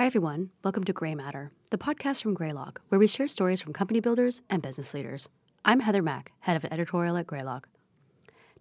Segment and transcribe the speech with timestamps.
[0.00, 0.48] Hi, everyone.
[0.64, 4.40] Welcome to Grey Matter, the podcast from Greylock, where we share stories from company builders
[4.48, 5.28] and business leaders.
[5.62, 7.68] I'm Heather Mack, head of editorial at Greylock.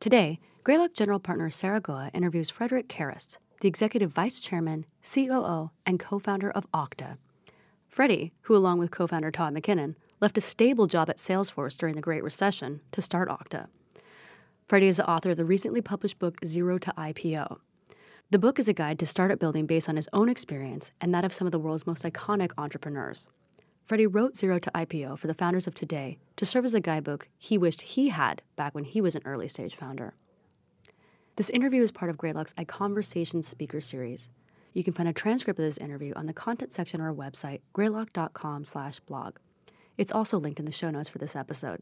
[0.01, 5.97] Today, Greylock General Partner Sarah Guo interviews Frederic Kerrest, the executive vice chairman, COO, and
[5.97, 7.15] co founder of Okta.
[7.87, 11.95] Freddie, who along with co founder Todd McKinnon, left a stable job at Salesforce during
[11.95, 13.67] the Great Recession to start Okta.
[14.67, 17.59] Freddie is the author of the recently published book Zero to IPO
[18.31, 21.25] the book is a guide to startup building based on his own experience and that
[21.25, 23.27] of some of the world's most iconic entrepreneurs.
[23.85, 27.27] Freddie wrote Zero to IPO for the founders of today to serve as a guidebook
[27.39, 30.13] he wished he had back when he was an early stage founder.
[31.37, 34.29] This interview is part of Greylock's iConversations speaker series.
[34.73, 37.61] You can find a transcript of this interview on the content section of our website,
[37.73, 39.37] greylock.com/blog.
[39.97, 41.81] It's also linked in the show notes for this episode.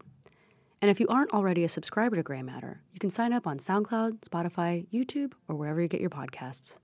[0.81, 3.57] And if you aren't already a subscriber to Grey Matter, you can sign up on
[3.57, 6.77] SoundCloud, Spotify, YouTube, or wherever you get your podcasts.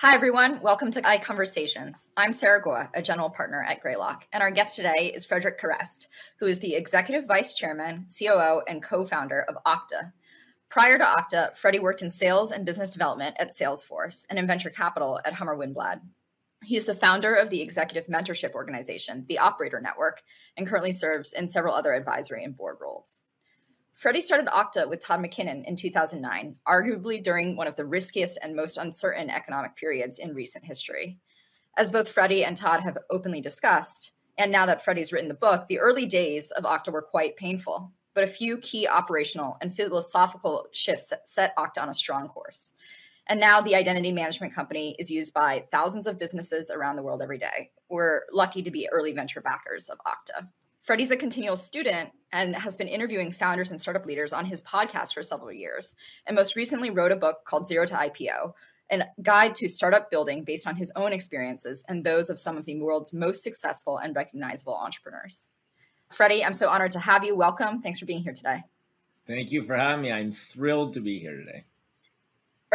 [0.00, 0.60] Hi, everyone.
[0.60, 2.10] Welcome to iConversations.
[2.18, 6.08] I'm Sarah Guo, a general partner at Greylock, and our guest today is Frederic Kerrest,
[6.40, 10.12] who is the executive vice chairman, COO, and co founder of Okta.
[10.68, 14.68] Prior to Okta, Freddie worked in sales and business development at Salesforce and in venture
[14.68, 16.02] capital at Hummer Winblad.
[16.66, 20.22] He is the founder of the executive mentorship organization, the Operator Network,
[20.56, 23.22] and currently serves in several other advisory and board roles.
[23.94, 28.56] Freddie started Okta with Todd McKinnon in 2009, arguably during one of the riskiest and
[28.56, 31.20] most uncertain economic periods in recent history.
[31.76, 35.68] As both Freddie and Todd have openly discussed, and now that Freddie's written the book,
[35.68, 40.66] the early days of Okta were quite painful, but a few key operational and philosophical
[40.72, 42.72] shifts set Okta on a strong course.
[43.28, 47.22] And now the identity management company is used by thousands of businesses around the world
[47.22, 47.70] every day.
[47.88, 50.48] We're lucky to be early venture backers of Okta.
[50.80, 55.14] Freddie's a continual student and has been interviewing founders and startup leaders on his podcast
[55.14, 55.96] for several years,
[56.26, 58.52] and most recently wrote a book called Zero to IPO,
[58.92, 62.66] a guide to startup building based on his own experiences and those of some of
[62.66, 65.48] the world's most successful and recognizable entrepreneurs.
[66.08, 67.34] Freddie, I'm so honored to have you.
[67.34, 67.82] Welcome.
[67.82, 68.62] Thanks for being here today.
[69.26, 70.12] Thank you for having me.
[70.12, 71.64] I'm thrilled to be here today.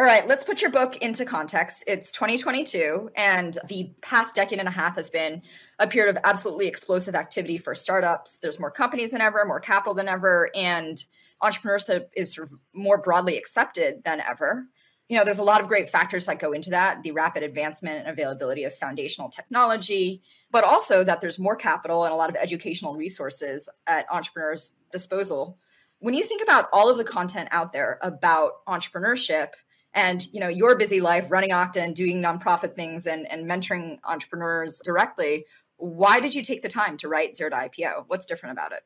[0.01, 1.83] All right, let's put your book into context.
[1.85, 5.43] It's 2022, and the past decade and a half has been
[5.77, 8.39] a period of absolutely explosive activity for startups.
[8.39, 11.05] There's more companies than ever, more capital than ever, and
[11.43, 14.65] entrepreneurship is sort of more broadly accepted than ever.
[15.07, 17.99] You know, there's a lot of great factors that go into that the rapid advancement
[17.99, 22.35] and availability of foundational technology, but also that there's more capital and a lot of
[22.37, 25.59] educational resources at entrepreneurs' disposal.
[25.99, 29.49] When you think about all of the content out there about entrepreneurship,
[29.93, 33.99] and you know your busy life running Okta and doing nonprofit things and, and mentoring
[34.03, 35.45] entrepreneurs directly,
[35.77, 38.05] why did you take the time to write Zero to IPO?
[38.07, 38.83] What's different about it?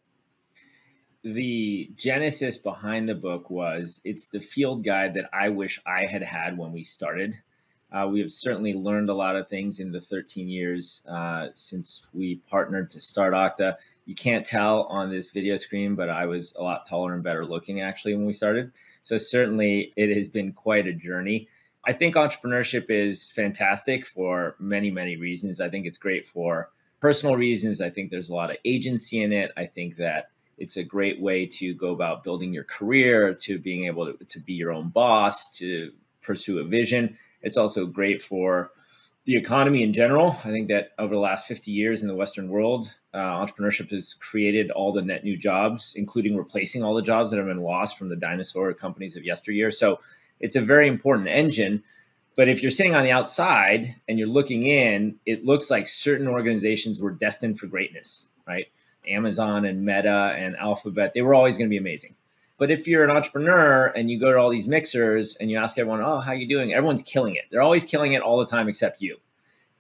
[1.24, 6.22] The genesis behind the book was it's the field guide that I wish I had
[6.22, 7.36] had when we started.
[7.92, 12.08] Uh, we have certainly learned a lot of things in the 13 years uh, since
[12.14, 13.76] we partnered to start Okta.
[14.06, 17.46] You can't tell on this video screen, but I was a lot taller and better
[17.46, 18.72] looking actually when we started.
[19.06, 21.48] So certainly it has been quite a journey.
[21.86, 25.62] I think entrepreneurship is fantastic for many, many reasons.
[25.62, 27.82] I think it's great for personal reasons.
[27.82, 29.52] I think there's a lot of agency in it.
[29.56, 33.86] I think that it's a great way to go about building your career, to being
[33.86, 35.92] able to, to be your own boss, to
[36.24, 37.16] pursue a vision.
[37.44, 38.72] It's also great for
[39.26, 40.38] the economy in general.
[40.44, 44.14] I think that over the last 50 years in the Western world, uh, entrepreneurship has
[44.14, 47.98] created all the net new jobs, including replacing all the jobs that have been lost
[47.98, 49.72] from the dinosaur companies of yesteryear.
[49.72, 50.00] So
[50.40, 51.84] it's a very important engine.
[52.36, 56.28] But if you're sitting on the outside and you're looking in, it looks like certain
[56.28, 58.68] organizations were destined for greatness, right?
[59.08, 62.16] Amazon and Meta and Alphabet, they were always going to be amazing.
[62.58, 65.78] But if you're an entrepreneur and you go to all these mixers and you ask
[65.78, 67.44] everyone, "Oh, how you doing?" Everyone's killing it.
[67.52, 69.18] They're always killing it all the time except you.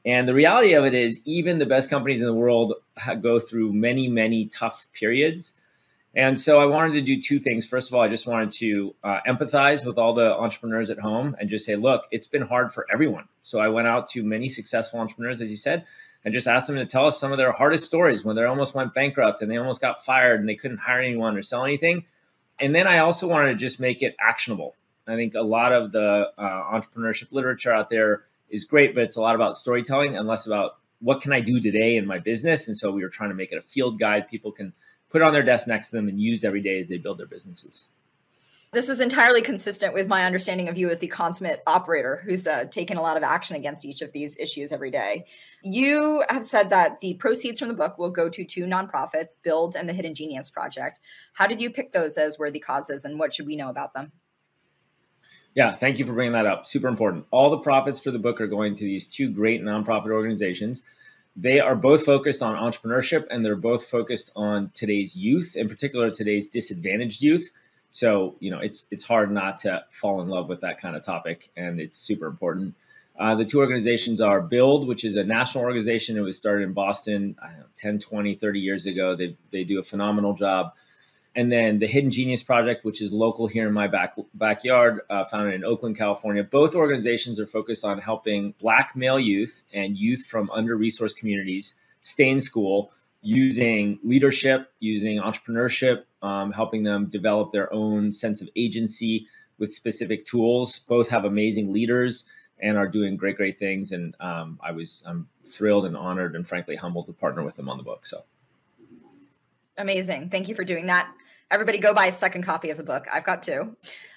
[0.06, 2.76] And the reality of it is, even the best companies in the world
[3.22, 5.54] go through many, many tough periods.
[6.16, 7.66] And so I wanted to do two things.
[7.66, 11.36] First of all, I just wanted to uh, empathize with all the entrepreneurs at home
[11.40, 13.26] and just say, look, it's been hard for everyone.
[13.44, 15.86] So I went out to many successful entrepreneurs, as you said,
[16.24, 18.76] and just asked them to tell us some of their hardest stories when they almost
[18.76, 22.06] went bankrupt and they almost got fired and they couldn't hire anyone or sell anything
[22.60, 24.76] and then I also wanted to just make it actionable.
[25.08, 29.18] I think a lot of the uh, entrepreneurship literature out there is great, but it's
[29.18, 32.68] a lot about storytelling and less about what can I do today in my business.
[32.68, 34.74] And so we were trying to make it a field guide people can
[35.10, 37.28] put on their desk next to them and use every day as they build their
[37.28, 37.88] businesses.
[38.76, 42.66] This is entirely consistent with my understanding of you as the consummate operator who's uh,
[42.66, 45.28] taken a lot of action against each of these issues every day.
[45.64, 49.78] You have said that the proceeds from the book will go to two nonprofits, Build
[49.78, 51.00] and the Hidden Genius Project.
[51.36, 54.12] How did you pick those as worthy causes and what should we know about them?
[55.54, 56.68] Yeah, thank you for bringing that up.
[56.68, 57.28] Super important.
[57.32, 60.82] All the profits for the book are going to these two great nonprofit organizations.
[61.38, 66.12] They are both focused on entrepreneurship and they're both focused on today's youth, in particular
[66.12, 67.50] today's disadvantaged youth.
[67.96, 71.04] So, you know, it's it's hard not to fall in love with that kind of
[71.04, 72.76] topic and it's super important.
[73.18, 76.18] Uh, the two organizations are Build, which is a national organization.
[76.18, 79.16] It was started in Boston, I know, 10, 20, 30 years ago.
[79.16, 80.74] They, they do a phenomenal job
[81.38, 85.24] and then the Hidden Genius Project, which is local here in my back backyard, uh,
[85.24, 86.44] founded in Oakland, California.
[86.44, 92.30] Both organizations are focused on helping Black male youth and youth from under-resourced communities stay
[92.30, 92.92] in school
[93.26, 99.28] using leadership, using entrepreneurship, um, helping them develop their own sense of agency
[99.58, 100.80] with specific tools.
[100.88, 102.26] Both have amazing leaders
[102.60, 103.94] and are doing great, great things.
[103.94, 107.68] And um, I was I'm thrilled and honored and frankly humbled to partner with them
[107.68, 108.06] on the book.
[108.06, 108.24] So
[109.80, 110.30] amazing!
[110.30, 111.12] Thank you for doing that
[111.52, 113.06] everybody go buy a second copy of the book.
[113.12, 113.76] I've got two.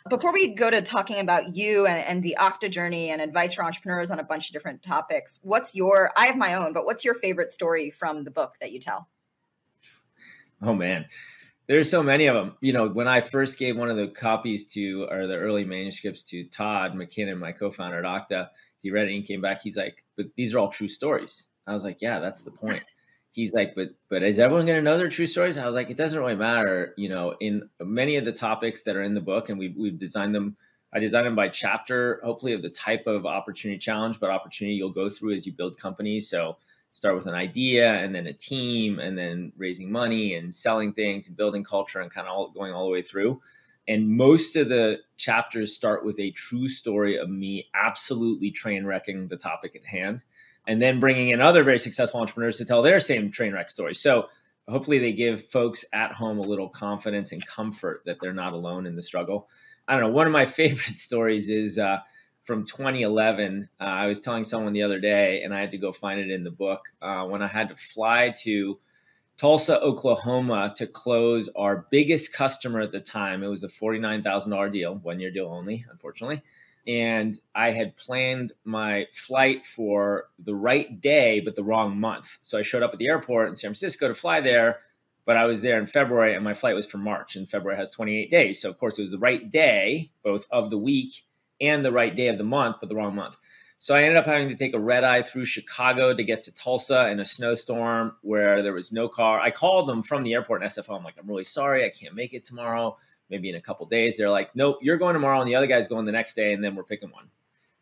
[0.08, 3.64] Before we go to talking about you and, and, the Okta journey and advice for
[3.64, 7.04] entrepreneurs on a bunch of different topics, what's your, I have my own, but what's
[7.04, 9.08] your favorite story from the book that you tell?
[10.62, 11.06] Oh, man.
[11.66, 12.56] There's so many of them.
[12.62, 16.22] You know, when I first gave one of the copies to, or the early manuscripts
[16.24, 18.48] to Todd McKinnon, my co founder at Okta,
[18.78, 19.62] he read it and came back.
[19.62, 21.48] He's like, but these are all true stories.
[21.66, 22.84] I was like, yeah, that's the point
[23.38, 25.56] he's like, but but is everyone going to know their true stories?
[25.56, 26.92] I was like, it doesn't really matter.
[26.96, 29.98] You know, in many of the topics that are in the book, and we've we've
[29.98, 30.56] designed them.
[30.92, 34.90] I designed them by chapter, hopefully of the type of opportunity challenge, but opportunity you'll
[34.90, 36.30] go through as you build companies.
[36.30, 36.56] So
[36.92, 41.28] start with an idea and then a team and then raising money and selling things
[41.28, 43.40] and building culture and kind of all going all the way through.
[43.86, 49.28] And most of the chapters start with a true story of me absolutely train wrecking
[49.28, 50.24] the topic at hand
[50.68, 53.94] and then bringing in other very successful entrepreneurs to tell their same train wreck story.
[53.94, 54.28] So
[54.68, 58.86] hopefully they give folks at home a little confidence and comfort that they're not alone
[58.86, 59.48] in the struggle.
[59.88, 60.14] I don't know.
[60.14, 62.00] One of my favorite stories is uh,
[62.44, 63.66] from 2011.
[63.80, 66.30] Uh, I was telling someone the other day, and I had to go find it
[66.30, 68.78] in the book uh, when I had to fly to
[69.38, 73.42] Tulsa, Oklahoma to close our biggest customer at the time.
[73.42, 76.42] It was a $49,000 deal, one year deal only, unfortunately
[76.88, 82.38] and I had planned my flight for the right day, but the wrong month.
[82.40, 84.80] So I showed up at the airport in San Francisco to fly there,
[85.26, 87.90] but I was there in February and my flight was for March, and February has
[87.90, 88.62] 28 days.
[88.62, 91.26] So, of course, it was the right day, both of the week
[91.60, 93.36] and the right day of the month, but the wrong month.
[93.80, 96.54] So I ended up having to take a red eye through Chicago to get to
[96.54, 99.40] Tulsa in a snowstorm where there was no car.
[99.40, 100.96] I called them from the airport in SFO.
[100.96, 102.96] I'm like, I'm really sorry, I can't make it tomorrow
[103.30, 104.16] maybe in a couple days.
[104.16, 106.62] They're like, nope, you're going tomorrow, and the other guy's going the next day, and
[106.62, 107.28] then we're picking one.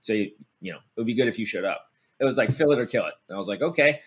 [0.01, 1.87] So you, you know, it would be good if you showed up.
[2.19, 3.15] It was like fill it or kill it.
[3.29, 4.01] And I was like, okay.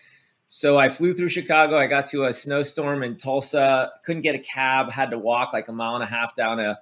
[0.48, 1.78] So I flew through Chicago.
[1.78, 3.92] I got to a snowstorm in Tulsa.
[4.04, 4.90] Couldn't get a cab.
[4.90, 6.78] Had to walk like a mile and a half down a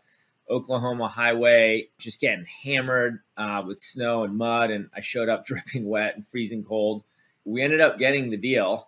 [0.49, 4.71] Oklahoma highway, just getting hammered uh, with snow and mud.
[4.71, 7.05] And I showed up dripping wet and freezing cold.
[7.45, 8.88] We ended up getting the deal.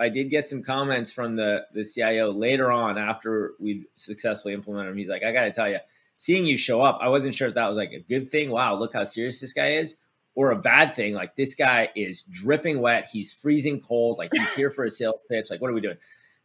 [0.00, 4.92] I did get some comments from the the CIO later on after we successfully implemented
[4.92, 4.98] him.
[4.98, 5.78] He's like, I got to tell you,
[6.16, 8.50] seeing you show up, I wasn't sure if that was like a good thing.
[8.50, 9.96] Wow, look how serious this guy is,
[10.34, 11.12] or a bad thing.
[11.12, 13.08] Like this guy is dripping wet.
[13.12, 14.18] He's freezing cold.
[14.18, 15.50] Like he's here for a sales pitch.
[15.50, 15.98] Like what are we doing?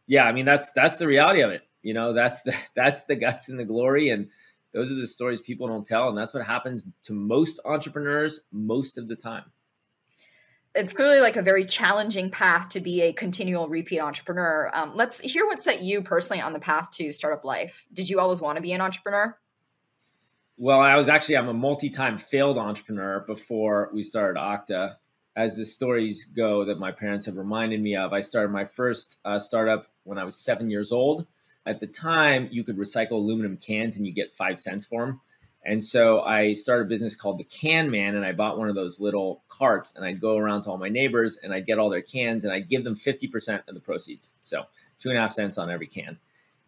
[0.06, 1.62] Yeah, I mean that's that's the reality of it.
[1.82, 4.28] You know, that's the that's the guts and the glory, and
[4.74, 8.98] those are the stories people don't tell, and that's what happens to most entrepreneurs most
[8.98, 9.44] of the time
[10.76, 14.70] it's clearly like a very challenging path to be a continual repeat entrepreneur.
[14.72, 17.86] Um, let's hear what set you personally on the path to startup life.
[17.92, 19.36] Did you always want to be an entrepreneur?
[20.58, 24.96] Well, I was actually I'm a multi-time failed entrepreneur before we started Okta.
[25.34, 29.18] As the stories go that my parents have reminded me of, I started my first
[29.24, 31.26] uh, startup when I was seven years old.
[31.66, 35.20] At the time, you could recycle aluminum cans and you get five cents for them.
[35.68, 38.76] And so I started a business called the Can Man, and I bought one of
[38.76, 41.90] those little carts, and I'd go around to all my neighbors, and I'd get all
[41.90, 44.62] their cans, and I'd give them fifty percent of the proceeds, so
[45.00, 46.18] two and a half cents on every can.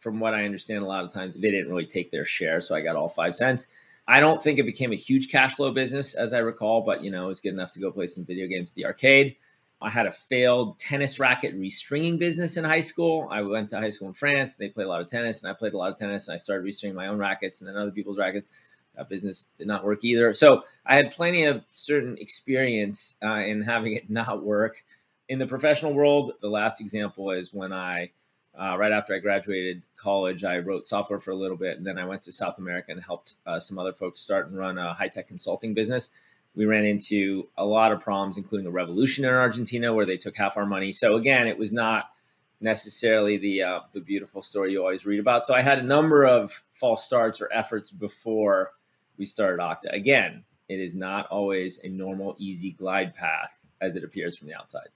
[0.01, 2.75] From what I understand, a lot of times they didn't really take their share, so
[2.75, 3.69] I got all five cents.
[4.09, 7.13] I don't think it became a huge cash flow business, as I recall, but you
[7.13, 9.37] know, it was good enough to go play some video games at the arcade.
[9.81, 13.29] I had a failed tennis racket restringing business in high school.
[13.31, 14.57] I went to high school in France.
[14.57, 16.27] They played a lot of tennis, and I played a lot of tennis.
[16.27, 18.51] And I started restringing my own rackets and then other people's rackets
[18.99, 20.35] that business did not work either.
[20.35, 24.85] So I had plenty of certain experience uh, in having it not work.
[25.29, 28.11] In the professional world, the last example is when I,
[28.59, 31.99] uh, right after I graduated college, I wrote software for a little bit, and then
[31.99, 34.95] I went to South America and helped uh, some other folks start and run a
[34.95, 36.11] high tech consulting business.
[36.57, 40.37] We ran into a lot of problems, including a revolution in Argentina where they took
[40.37, 40.93] half our money.
[40.93, 42.07] So again, it was not
[42.61, 45.47] necessarily the uh, the beautiful story you always read about.
[45.47, 48.73] So I had a number of false starts or efforts before
[49.19, 49.93] we started Okta.
[49.93, 54.55] Again, it is not always a normal, easy glide path as it appears from the
[54.55, 54.89] outside.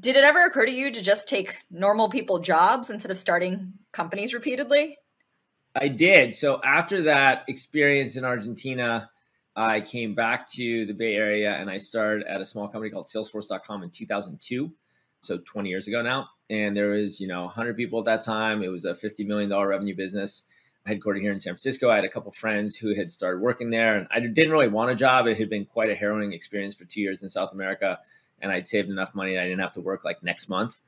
[0.00, 3.72] Did it ever occur to you to just take normal people jobs instead of starting
[3.92, 4.98] companies repeatedly?
[5.74, 6.34] I did.
[6.34, 9.10] So after that experience in Argentina,
[9.56, 13.06] I came back to the Bay Area and I started at a small company called
[13.06, 14.72] Salesforce.com in 2002.
[15.22, 16.28] So 20 years ago now.
[16.50, 18.62] And there was, you know, 100 people at that time.
[18.62, 20.46] It was a $50 million revenue business
[20.86, 21.90] headquartered here in San Francisco.
[21.90, 24.90] I had a couple friends who had started working there and I didn't really want
[24.90, 25.26] a job.
[25.26, 27.98] It had been quite a harrowing experience for two years in South America.
[28.42, 30.78] And I'd saved enough money that I didn't have to work like next month.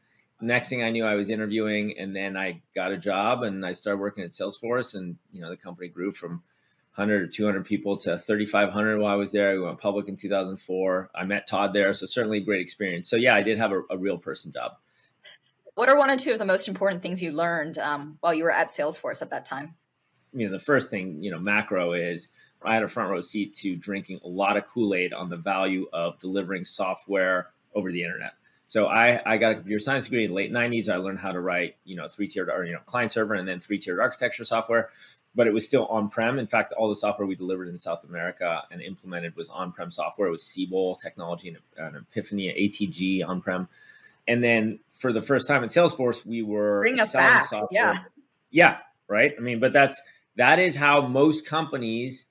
[0.41, 3.73] Next thing I knew, I was interviewing and then I got a job and I
[3.73, 4.95] started working at Salesforce.
[4.95, 6.43] And, you know, the company grew from
[6.97, 9.55] 100 or 200 people to 3,500 while I was there.
[9.55, 11.11] We went public in 2004.
[11.15, 11.95] I met Todd there.
[11.95, 13.09] So certainly a great experience.
[13.09, 14.73] So yeah, I did have a, a real person job.
[15.75, 18.45] What are one or two of the most important things you learned um, while you
[18.45, 19.75] were at Salesforce at that time?
[20.37, 22.29] You know, the first thing, you know, macro is
[22.63, 25.37] I had a front row seat to drinking a lot of Kool Aid on the
[25.37, 28.35] value of delivering software over the internet.
[28.67, 30.89] So I, I got a computer science degree in the late 90s.
[30.89, 33.47] I learned how to write, you know, three tiered or, you know, client server and
[33.47, 34.91] then three tiered architecture software,
[35.37, 36.41] but it was still on prem.
[36.41, 39.93] In fact, all the software we delivered in South America and implemented was on prem
[39.93, 40.29] software.
[40.29, 41.59] It was Siebel technology and
[41.95, 43.69] an E.piphany, ATG on prem.
[44.27, 47.47] And then for the first time in Salesforce, we were bring us back.
[47.47, 47.69] Software.
[47.71, 47.99] Yeah.
[48.51, 48.79] Yeah.
[49.07, 49.33] Right.
[49.39, 50.03] I mean, but that's,
[50.37, 52.27] that is how most companies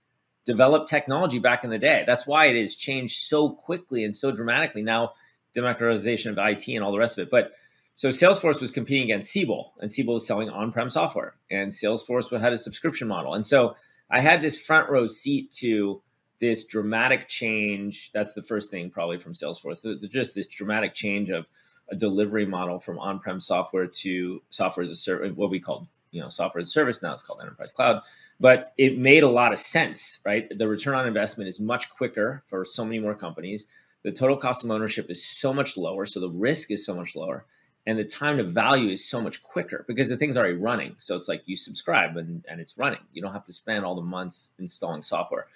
[0.45, 2.03] develop technology back in the day.
[2.05, 4.83] That's why it has changed so quickly and so dramatically.
[4.83, 5.13] Now,
[5.53, 7.31] democratization of IT and all the rest of it.
[7.31, 7.53] But
[7.95, 12.53] so Salesforce was competing against Siebel, and Siebel was selling on-prem software, and Salesforce had
[12.53, 13.33] a subscription model.
[13.33, 13.75] And so
[14.11, 16.01] I had this front row seat to
[16.41, 18.11] this dramatic change.
[18.13, 20.09] That's the first thing probably from Salesforce.
[20.11, 21.45] Just this dramatic change of
[21.89, 26.21] a delivery model from on-prem software to software as a service, what we call you
[26.21, 27.01] know software as a service.
[27.01, 28.01] Now it's called enterprise cloud.
[28.39, 30.49] But it made a lot of sense, right?
[30.57, 33.65] The return on investment is much quicker for so many more companies
[34.05, 36.05] the total cost of ownership is so much lower.
[36.05, 37.43] So the risk is so much lower.
[37.87, 40.93] And the time to value is so much quicker because the thing's already running.
[40.97, 42.99] So it's like you subscribe and, and it's running.
[43.13, 45.47] You don't have to spend all the months installing software.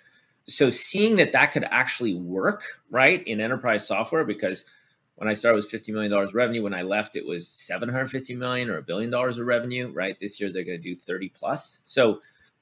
[0.46, 4.66] So seeing that that could actually work, right, in enterprise software, because
[5.20, 6.64] when I started was $50 million revenue.
[6.64, 10.18] When I left, it was 750 million or a billion dollars of revenue, right?
[10.18, 11.82] This year they're going to do 30 plus.
[11.84, 12.22] So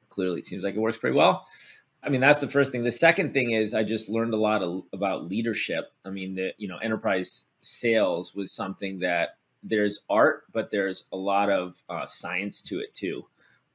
[0.09, 1.45] clearly it seems like it works pretty well.
[2.01, 2.83] I mean, that's the first thing.
[2.83, 5.91] The second thing is I just learned a lot of, about leadership.
[6.03, 11.17] I mean, the you know enterprise sales was something that there's art, but there's a
[11.17, 13.23] lot of uh, science to it too.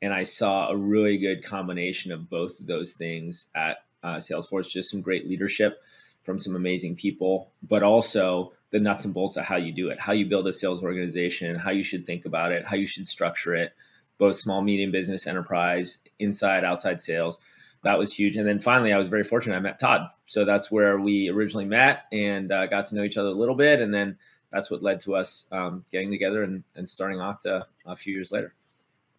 [0.00, 4.68] And I saw a really good combination of both of those things at uh, Salesforce.
[4.68, 5.82] Just some great leadership
[6.24, 10.00] from some amazing people, but also the nuts and bolts of how you do it,
[10.00, 13.06] how you build a sales organization, how you should think about it, how you should
[13.06, 13.72] structure it,
[14.18, 17.38] both small, medium business, enterprise, inside, outside sales
[17.82, 18.36] that was huge.
[18.36, 19.56] And then finally, I was very fortunate.
[19.56, 20.08] I met Todd.
[20.26, 23.56] So that's where we originally met and uh, got to know each other a little
[23.56, 23.80] bit.
[23.80, 24.18] And then
[24.52, 28.30] that's what led to us um, getting together and, and, starting Okta a few years
[28.30, 28.54] later.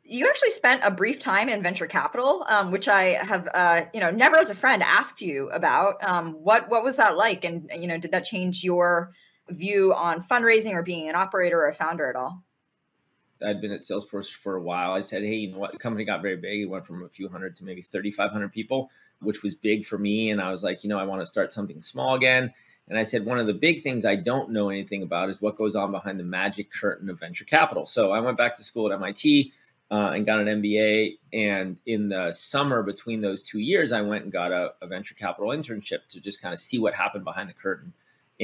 [0.06, 4.00] You actually spent a brief time in venture capital, um, which I have, uh, you
[4.00, 5.96] know, never as a friend asked you about.
[6.04, 9.14] Um, what what was that like, and you know, did that change your
[9.50, 12.44] view on fundraising or being an operator or a founder at all?
[13.46, 14.94] I'd been at Salesforce for a while.
[14.94, 15.74] I said, hey, you know what?
[15.74, 16.62] The company got very big.
[16.62, 18.90] It went from a few hundred to maybe 3,500 people,
[19.22, 20.30] which was big for me.
[20.30, 22.54] And I was like, you know, I want to start something small again.
[22.90, 25.58] And I said, one of the big things I don't know anything about is what
[25.58, 27.86] goes on behind the magic curtain of venture capital.
[27.86, 29.54] So I went back to school at MIT
[29.90, 31.18] uh, and got an MBA.
[31.32, 35.16] And in the summer between those two years, I went and got a, a venture
[35.16, 37.94] capital internship to just kind of see what happened behind the curtain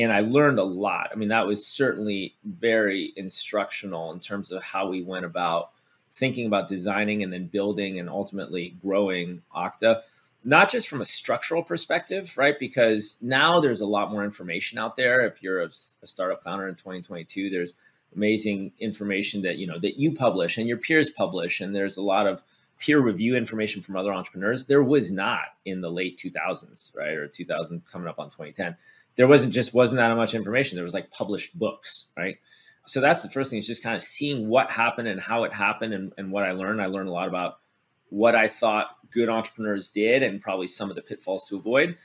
[0.04, 1.10] and I learned a lot.
[1.12, 5.72] I mean, that was certainly very instructional in terms of how we went about
[6.14, 10.02] thinking about designing and then building and ultimately growing Okta,
[10.44, 12.58] not just from a structural perspective, right?
[12.60, 15.22] Because now there's a lot more information out there.
[15.22, 15.70] If you're a,
[16.02, 17.74] a startup founder in 2022, there's
[18.16, 22.02] amazing information that you know that you publish and your peers publish, and there's a
[22.02, 22.44] lot of
[22.80, 24.66] peer review information from other entrepreneurs.
[24.66, 28.76] There was not in the late 2000s, right, or 2000 coming up on 2010
[29.20, 30.78] there wasn't just wasn't that much information.
[30.78, 32.38] There was like published books, right?
[32.86, 35.52] So that's the first thing is just kind of seeing what happened and how it
[35.52, 36.82] happened and, and what I learned.
[36.82, 37.60] I learned a lot about
[38.08, 41.98] what I thought good entrepreneurs did and probably some of the pitfalls to avoid.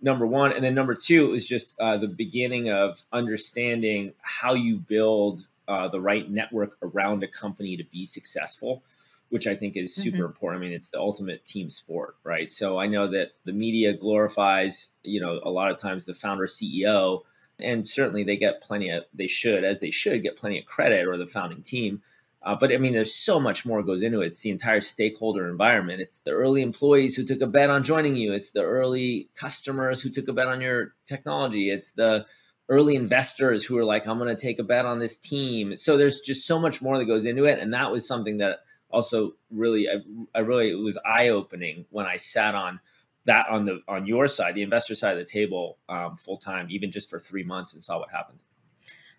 [0.00, 0.52] Number one.
[0.52, 5.88] And then number two is just uh, the beginning of understanding how you build uh,
[5.88, 8.84] the right network around a company to be successful
[9.30, 10.26] which I think is super mm-hmm.
[10.26, 10.62] important.
[10.62, 12.52] I mean, it's the ultimate team sport, right?
[12.52, 16.46] So I know that the media glorifies, you know, a lot of times the founder
[16.46, 17.22] CEO,
[17.60, 21.06] and certainly they get plenty of, they should, as they should, get plenty of credit
[21.06, 22.02] or the founding team.
[22.42, 24.28] Uh, but I mean, there's so much more goes into it.
[24.28, 26.00] It's the entire stakeholder environment.
[26.00, 28.32] It's the early employees who took a bet on joining you.
[28.32, 31.70] It's the early customers who took a bet on your technology.
[31.70, 32.26] It's the
[32.68, 35.76] early investors who are like, I'm going to take a bet on this team.
[35.76, 37.58] So there's just so much more that goes into it.
[37.58, 38.60] And that was something that
[38.90, 39.96] also really, I,
[40.34, 42.80] I really, it was eye opening when I sat on
[43.26, 46.66] that on the on your side, the investor side of the table, um, full time,
[46.70, 48.38] even just for three months, and saw what happened.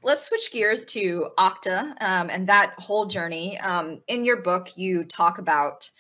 [0.04, 3.60] Let's switch gears to Okta um, and that whole journey.
[3.60, 5.92] Um, in your book, you talk about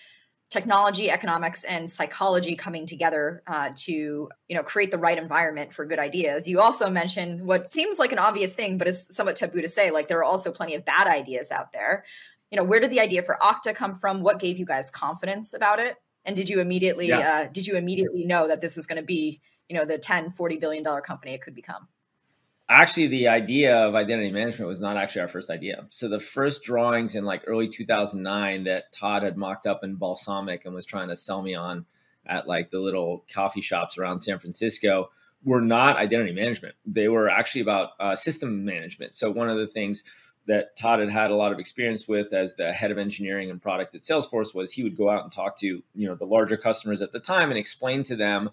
[0.49, 3.91] technology, economics, and psychology coming together uh, to
[4.49, 6.47] you know create the right environment for good ideas.
[6.47, 9.91] You also mentioned what seems like an obvious thing, but is somewhat taboo to say.
[9.91, 12.03] Like there are also plenty of bad ideas out there.
[12.51, 14.21] You know, where did the idea for Okta come from?
[14.21, 15.95] What gave you guys confidence about it?
[16.25, 17.45] And did you immediately yeah.
[17.45, 20.31] uh, did you immediately know that this was going to be you know the 10
[20.31, 21.87] 40 billion dollar company it could become?
[22.71, 26.63] actually the idea of identity management was not actually our first idea so the first
[26.63, 31.09] drawings in like early 2009 that todd had mocked up in Balsamiq and was trying
[31.09, 31.85] to sell me on
[32.25, 35.09] at like the little coffee shops around san francisco
[35.43, 39.67] were not identity management they were actually about uh, system management so one of the
[39.67, 40.03] things
[40.47, 43.61] that todd had had a lot of experience with as the head of engineering and
[43.61, 46.57] product at salesforce was he would go out and talk to you know the larger
[46.57, 48.49] customers at the time and explain to them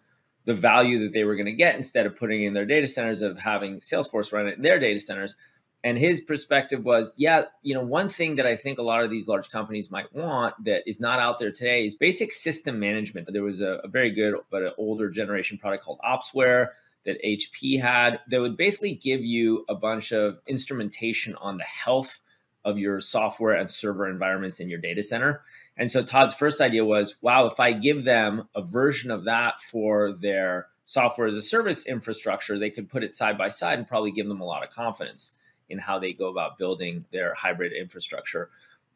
[0.49, 3.21] the value that they were going to get instead of putting in their data centers
[3.21, 5.37] of having Salesforce run it in their data centers.
[5.85, 9.11] And his perspective was, yeah, you know, one thing that I think a lot of
[9.11, 13.29] these large companies might want that is not out there today is basic system management.
[13.31, 16.69] There was a, a very good but an older generation product called Opsware
[17.09, 22.21] that HP had that would basically give you a bunch of instrumentation on the health
[22.67, 25.41] of your software and server environments in your data center.
[25.79, 29.63] And so Todd's first idea was, wow, if I give them a version of that
[29.63, 33.89] for their software as a service infrastructure, they could put it side by side and
[33.89, 35.33] probably give them a lot of confidence
[35.71, 38.51] in how they go about building their hybrid infrastructure.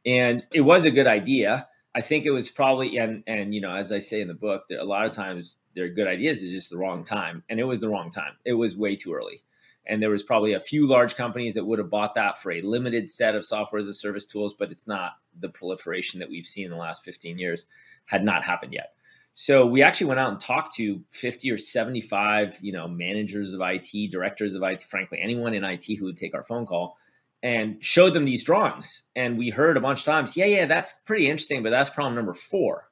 [0.04, 1.66] And it was a good idea.
[1.94, 4.64] I think it was probably and and you know as I say in the book,
[4.68, 6.42] there, a lot of times they're good ideas.
[6.42, 8.32] It's just the wrong time, and it was the wrong time.
[8.44, 9.42] It was way too early
[9.86, 12.62] and there was probably a few large companies that would have bought that for a
[12.62, 16.46] limited set of software as a service tools but it's not the proliferation that we've
[16.46, 17.66] seen in the last 15 years
[18.06, 18.94] had not happened yet
[19.34, 23.60] so we actually went out and talked to 50 or 75 you know managers of
[23.62, 26.96] it directors of it frankly anyone in it who would take our phone call
[27.42, 30.94] and showed them these drawings and we heard a bunch of times yeah yeah that's
[31.04, 32.88] pretty interesting but that's problem number four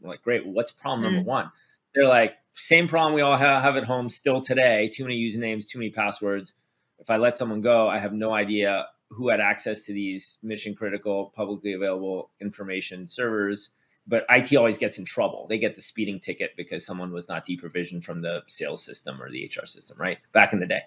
[0.00, 1.14] we're like great what's problem mm.
[1.14, 1.50] number one
[1.94, 5.78] they're like same problem we all have at home still today too many usernames too
[5.78, 6.54] many passwords
[6.98, 10.74] if i let someone go i have no idea who had access to these mission
[10.74, 13.70] critical publicly available information servers
[14.06, 15.46] but IT always gets in trouble.
[15.48, 19.30] They get the speeding ticket because someone was not deprovisioned from the sales system or
[19.30, 20.18] the HR system, right?
[20.32, 20.82] Back in the day.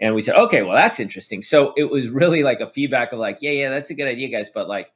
[0.00, 1.42] And we said, okay, well, that's interesting.
[1.42, 4.28] So it was really like a feedback of like, yeah, yeah, that's a good idea,
[4.28, 4.50] guys.
[4.52, 4.92] But like,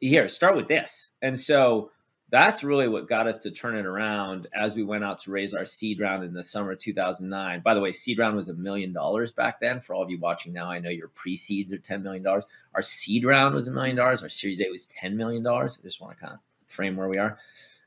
[0.00, 1.12] here, start with this.
[1.22, 1.90] And so
[2.30, 5.54] that's really what got us to turn it around as we went out to raise
[5.54, 7.60] our seed round in the summer of 2009.
[7.60, 9.80] By the way, seed round was a million dollars back then.
[9.80, 12.26] For all of you watching now, I know your pre seeds are $10 million.
[12.26, 14.22] Our seed round was a million dollars.
[14.22, 15.46] Our series A was $10 million.
[15.46, 17.38] I just want to kind of frame where we are.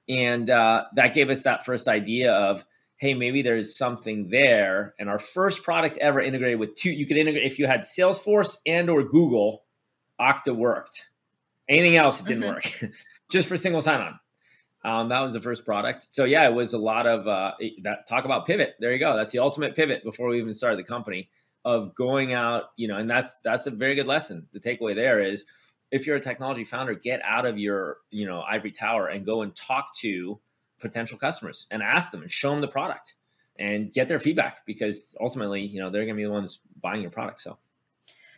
[0.07, 2.65] And uh, that gave us that first idea of,
[2.99, 4.93] hey, maybe there's something there.
[4.99, 8.57] And our first product ever integrated with two, you could integrate if you had Salesforce
[8.65, 9.63] and or Google,
[10.19, 11.07] Okta worked.
[11.69, 12.85] Anything else, it didn't mm-hmm.
[12.85, 12.93] work.
[13.31, 14.19] Just for single sign-on.
[14.83, 16.07] Um, that was the first product.
[16.11, 18.07] So yeah, it was a lot of uh, that.
[18.07, 18.75] Talk about pivot.
[18.79, 19.15] There you go.
[19.15, 21.29] That's the ultimate pivot before we even started the company
[21.65, 22.71] of going out.
[22.77, 24.47] You know, and that's that's a very good lesson.
[24.53, 25.43] The takeaway there is,
[25.91, 29.41] if you're a technology founder, get out of your you know ivory tower and go
[29.41, 30.39] and talk to
[30.79, 33.15] potential customers and ask them and show them the product
[33.57, 37.01] and get their feedback because ultimately, you know, they're going to be the ones buying
[37.01, 37.41] your product.
[37.41, 37.57] So.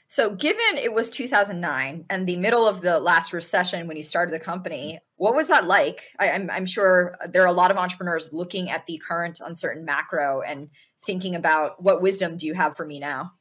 [0.07, 4.33] So, given it was 2009 and the middle of the last recession when you started
[4.33, 5.23] the company, mm-hmm.
[5.23, 6.11] what was that like?
[6.19, 9.39] I, am I'm, I'm sure there are a lot of entrepreneurs looking at the current
[9.39, 10.69] uncertain macro and
[11.05, 13.31] thinking about what wisdom do you have for me now?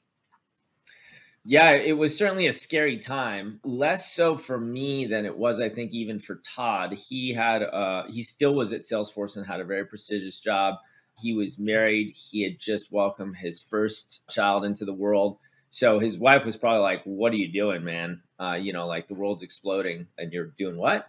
[1.45, 3.61] Yeah, it was certainly a scary time.
[3.65, 6.93] Less so for me than it was, I think, even for Todd.
[6.93, 10.75] He had, uh, he still was at Salesforce and had a very prestigious job.
[11.19, 12.15] He was married.
[12.15, 15.39] He had just welcomed his first child into the world
[15.73, 18.23] so his wife was probably like, "What are you doing, man?
[18.41, 21.07] Uh, you know, like the world's exploding, and you're doing what?"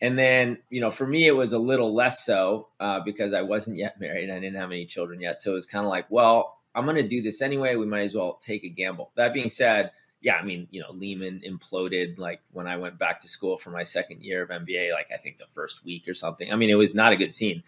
[0.00, 3.42] And then, you know, for me, it was a little less so uh, because I
[3.42, 4.30] wasn't yet married.
[4.30, 5.40] I didn't have any children yet.
[5.40, 7.76] So it was kind of like, well, I'm going to do this anyway.
[7.76, 9.10] We might as well take a gamble.
[9.16, 13.20] That being said, yeah, I mean, you know, Lehman imploded like when I went back
[13.20, 16.14] to school for my second year of MBA, like I think the first week or
[16.14, 16.52] something.
[16.52, 17.62] I mean, it was not a good scene.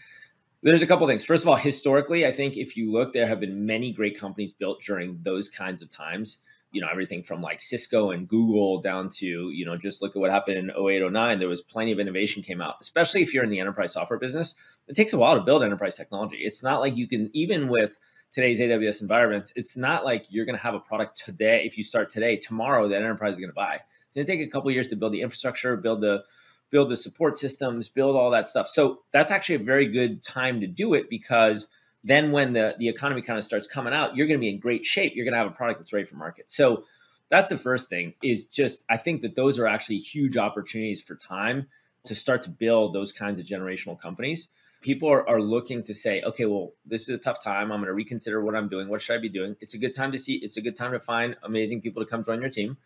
[0.63, 1.25] There's a couple things.
[1.25, 4.53] First of all, historically, I think if you look, there have been many great companies
[4.53, 6.39] built during those kinds of times.
[6.73, 10.21] you know everything from like Cisco and Google down to you know just look at
[10.21, 13.45] what happened in 08 09 there was plenty of innovation came out especially if you're
[13.45, 14.55] in the enterprise software business
[14.89, 17.99] it takes a while to build enterprise technology it's not like you can even with
[18.33, 21.85] today's AWS environments it's not like you're going to have a product today if you
[21.85, 23.75] start today tomorrow that enterprise is going to buy
[24.07, 26.23] it's going to take a couple years to build the infrastructure build the
[26.71, 30.61] build the support systems build all that stuff so that's actually a very good time
[30.61, 31.69] to do it because
[32.05, 34.59] then when the, the economy kind of starts coming out, you're going to be in
[34.59, 35.15] great shape.
[35.15, 36.51] You're going to have a product that's ready for market.
[36.51, 36.85] So
[37.29, 41.15] that's the first thing is just, I think that those are actually huge opportunities for
[41.15, 41.67] time
[42.07, 44.49] to start to build those kinds of generational companies.
[44.83, 47.73] People are, are looking to say, okay, well, this is a tough time.
[47.73, 48.89] I'm going to reconsider what I'm doing.
[48.89, 49.57] What should I be doing?
[49.61, 52.11] It's a good time to see, it's a good time to find amazing people to
[52.11, 52.77] come join your team.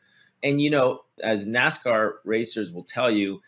[0.42, 3.40] And, you know, as NASCAR racers will tell you,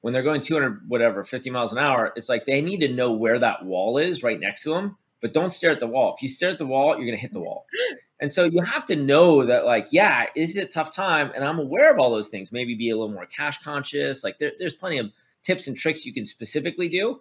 [0.00, 3.12] when they're going 200, whatever, 50 miles an hour, it's like they need to know
[3.12, 6.12] where that wall is right next to them but don't stare at the wall.
[6.14, 7.66] If you stare at the wall, you're going to hit the wall.
[8.20, 11.32] And so you have to know that, like, yeah, this is it a tough time?
[11.34, 12.52] And I'm aware of all those things.
[12.52, 14.22] Maybe be a little more cash conscious.
[14.22, 15.10] Like, there, there's plenty of
[15.42, 17.20] tips and tricks you can specifically do.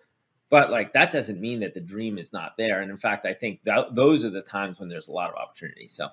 [0.51, 2.81] But, like, that doesn't mean that the dream is not there.
[2.81, 5.35] And in fact, I think that those are the times when there's a lot of
[5.37, 5.87] opportunity.
[5.87, 6.09] So,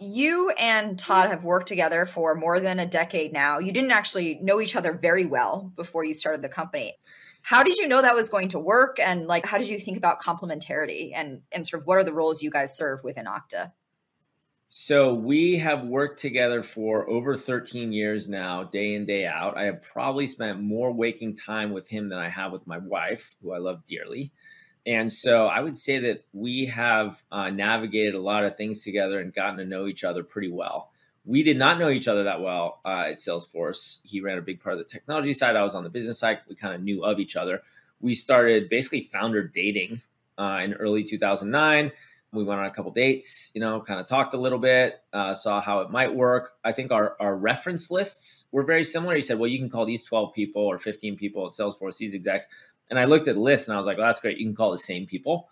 [0.00, 3.60] you and Todd have worked together for more than a decade now.
[3.60, 6.96] You didn't actually know each other very well before you started the company
[7.46, 9.96] how did you know that was going to work and like how did you think
[9.96, 13.70] about complementarity and and sort of what are the roles you guys serve within okta
[14.78, 19.64] so we have worked together for over 13 years now day in day out i
[19.64, 23.52] have probably spent more waking time with him than i have with my wife who
[23.54, 24.30] i love dearly
[24.84, 29.20] and so i would say that we have uh, navigated a lot of things together
[29.20, 30.90] and gotten to know each other pretty well
[31.24, 33.98] we did not know each other that well uh, at Salesforce.
[34.04, 35.56] He ran a big part of the technology side.
[35.56, 36.38] I was on the business side.
[36.48, 37.62] We kind of knew of each other.
[38.00, 40.02] We started basically founder dating
[40.38, 41.90] uh, in early 2009.
[42.32, 45.34] We went on a couple dates, you know, kind of talked a little bit, uh,
[45.34, 46.52] saw how it might work.
[46.64, 49.14] I think our, our reference lists were very similar.
[49.14, 52.14] He said, well, you can call these 12 people or 15 people at Salesforce, these
[52.14, 52.46] execs.
[52.90, 54.38] And I looked at the list and I was like, well, that's great.
[54.38, 55.48] You can call the same people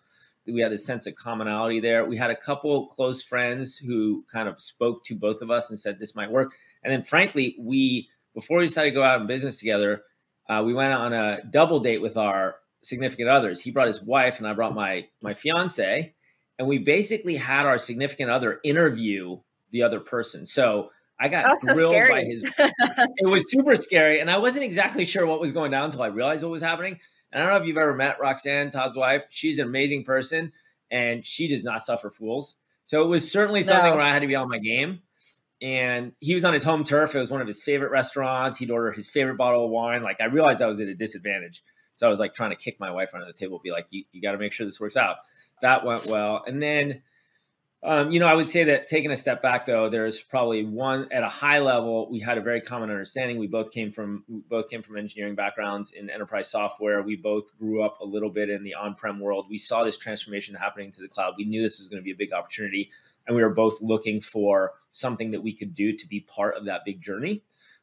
[0.52, 2.04] we had a sense of commonality there.
[2.04, 5.78] We had a couple close friends who kind of spoke to both of us and
[5.78, 6.52] said this might work.
[6.82, 10.02] And then, frankly, we before we decided to go out in business together,
[10.48, 13.60] uh, we went on a double date with our significant others.
[13.60, 16.13] He brought his wife, and I brought my my fiance,
[16.58, 19.38] and we basically had our significant other interview
[19.70, 20.46] the other person.
[20.46, 22.12] So I got oh, so grilled scary.
[22.12, 22.44] by his.
[23.16, 26.08] it was super scary, and I wasn't exactly sure what was going down until I
[26.08, 26.98] realized what was happening.
[27.34, 29.22] And I don't know if you've ever met Roxanne, Todd's wife.
[29.28, 30.52] She's an amazing person
[30.90, 32.56] and she does not suffer fools.
[32.86, 33.96] So it was certainly something no.
[33.96, 35.00] where I had to be on my game.
[35.60, 37.14] And he was on his home turf.
[37.14, 38.56] It was one of his favorite restaurants.
[38.58, 40.02] He'd order his favorite bottle of wine.
[40.02, 41.62] Like I realized I was at a disadvantage.
[41.94, 44.04] So I was like trying to kick my wife under the table, be like, you,
[44.12, 45.16] you got to make sure this works out.
[45.62, 46.42] That went well.
[46.46, 47.02] And then
[47.85, 51.07] um, you know, I would say that taking a step back, though, there's probably one
[51.12, 52.09] at a high level.
[52.11, 53.38] We had a very common understanding.
[53.38, 57.02] We both came from both came from engineering backgrounds in enterprise software.
[57.02, 59.48] We both grew up a little bit in the on-prem world.
[59.50, 61.35] We saw this transformation happening to the cloud.
[61.37, 62.90] We knew this was going to be a big opportunity,
[63.26, 66.64] and we were both looking for something that we could do to be part of
[66.64, 67.42] that big journey.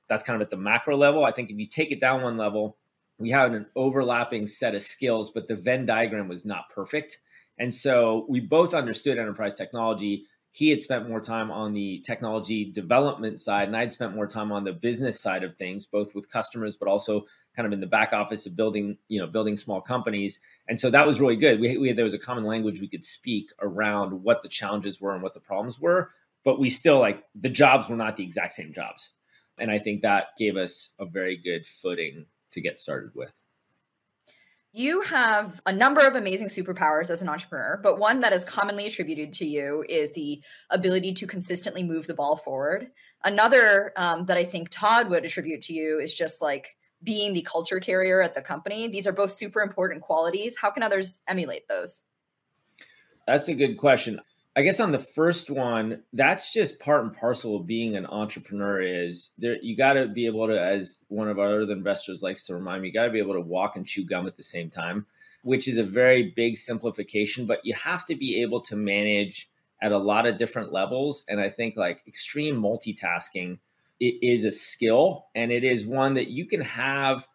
[0.10, 1.24] That's kind of at the macro level.
[1.26, 2.76] I think if you take it down one level,
[3.22, 7.20] we had an overlapping set of skills, but the Venn diagram was not perfect
[7.62, 10.26] and so we both understood enterprise technology.
[10.50, 14.52] He had spent more time on the technology development side, and I'd spent more time
[14.52, 17.86] on the business side of things, both with customers, but also kind of in the
[17.86, 20.40] back office of building, you know, building small companies.
[20.68, 21.60] And so that was really good.
[21.60, 25.14] We, we there was a common language we could speak around what the challenges were
[25.14, 26.10] and what the problems were,
[26.44, 29.12] but we still like the jobs were not the exact same jobs.
[29.60, 33.32] And I think that gave us a very good footing to get started with.
[34.74, 38.88] You have a number of amazing superpowers as an entrepreneur, but one that is commonly
[38.88, 42.88] attributed to you is the ability to consistently move the ball forward.
[43.26, 47.42] Another um, that I think Todd would attribute to you is just like being the
[47.42, 48.88] culture carrier at the company.
[48.88, 50.56] These are both super important qualities.
[50.58, 52.04] How can others emulate those?
[53.28, 54.22] That's a good question.
[54.54, 58.82] I guess on the first one, that's just part and parcel of being an entrepreneur.
[58.82, 62.44] Is there you got to be able to, as one of our other investors likes
[62.48, 64.44] to remind me, you got to be able to walk and chew gum at the
[64.44, 65.06] same time,
[65.44, 67.46] which is a very big simplification.
[67.46, 69.50] But you have to be able to manage
[69.82, 73.58] at a lot of different levels, and I think like extreme multitasking
[74.02, 77.26] it is a skill, and it is one that you can have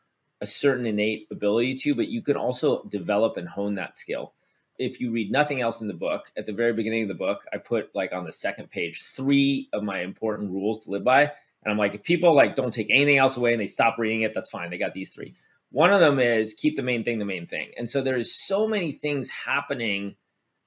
[0.42, 4.34] a certain innate ability to, but you can also develop and hone that skill
[4.78, 7.44] if you read nothing else in the book, at the very beginning of the book,
[7.52, 11.22] I put like on the second page three of my important rules to live by.
[11.22, 14.22] And I'm like, if people like don't take anything else away and they stop reading
[14.22, 14.70] it, that's fine.
[14.70, 15.34] They got these three.
[15.70, 17.72] One of them is keep the main thing the main thing.
[17.76, 20.16] And so there's so many things happening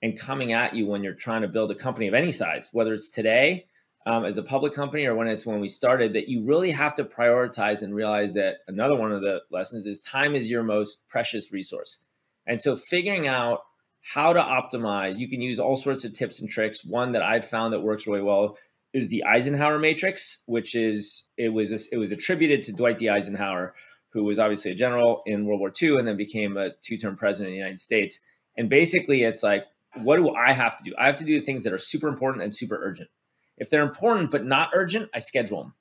[0.01, 2.93] and coming at you when you're trying to build a company of any size, whether
[2.93, 3.65] it's today
[4.05, 6.95] um, as a public company or when it's when we started that you really have
[6.95, 10.99] to prioritize and realize that another one of the lessons is time is your most
[11.07, 11.99] precious resource.
[12.47, 13.61] And so figuring out
[14.09, 16.83] how to optimize, you can use all sorts of tips and tricks.
[16.83, 18.57] One that I've found that works really well
[18.91, 23.07] is the Eisenhower matrix, which is it was it was attributed to Dwight D.
[23.07, 23.75] Eisenhower,
[24.09, 27.49] who was obviously a general in World War II and then became a two-term president
[27.49, 28.19] of the United States.
[28.57, 30.95] And basically, it's like, what do I have to do?
[30.97, 33.11] I have to do things that are super important and super urgent.
[33.59, 35.73] If they're important but not urgent, I schedule them.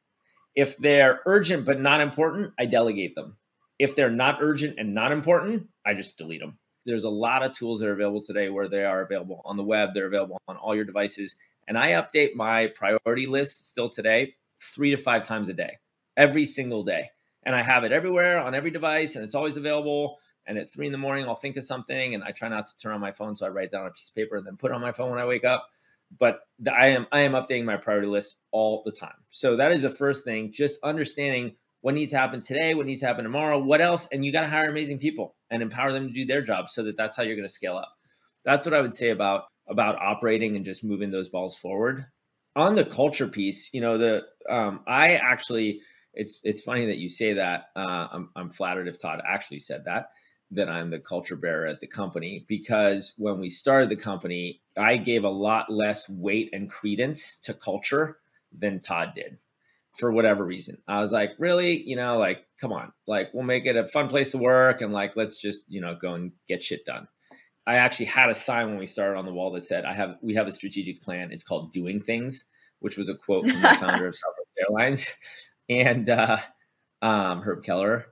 [0.54, 3.38] If they're urgent but not important, I delegate them.
[3.78, 6.58] If they're not urgent and not important, I just delete them.
[6.88, 9.62] There's a lot of tools that are available today where they are available on the
[9.62, 11.36] web, they're available on all your devices.
[11.68, 14.34] And I update my priority list still today
[14.74, 15.78] three to five times a day,
[16.16, 17.10] every single day.
[17.46, 20.18] And I have it everywhere on every device and it's always available.
[20.46, 22.76] And at three in the morning, I'll think of something and I try not to
[22.78, 23.36] turn on my phone.
[23.36, 25.10] So I write down a piece of paper and then put it on my phone
[25.10, 25.68] when I wake up
[26.18, 29.24] but the, I am I am updating my priority list all the time.
[29.30, 30.52] So that is the first thing.
[30.52, 34.24] Just understanding what needs to happen today, what needs to happen tomorrow, what else, and
[34.24, 36.96] you got to hire amazing people and empower them to do their job so that
[36.96, 37.92] that's how you're going to scale up.
[38.44, 42.06] That's what I would say about about operating and just moving those balls forward.
[42.56, 45.82] On the culture piece, you know, the um, I actually
[46.14, 47.66] it's it's funny that you say that.
[47.76, 50.10] Uh, I'm I'm flattered if Todd actually said that
[50.50, 54.96] that I'm the culture bearer at the company because when we started the company, I
[54.96, 58.16] gave a lot less weight and credence to culture
[58.58, 59.36] than Todd did
[59.98, 60.78] for whatever reason.
[60.86, 64.08] I was like, really, you know, like, come on, like, we'll make it a fun
[64.08, 67.08] place to work and like, let's just, you know, go and get shit done.
[67.66, 70.16] I actually had a sign when we started on the wall that said, I have,
[70.22, 71.32] we have a strategic plan.
[71.32, 72.46] It's called doing things,
[72.78, 75.14] which was a quote from the founder of Southwest Airlines
[75.68, 76.38] and uh,
[77.02, 78.06] um, Herb Kelleher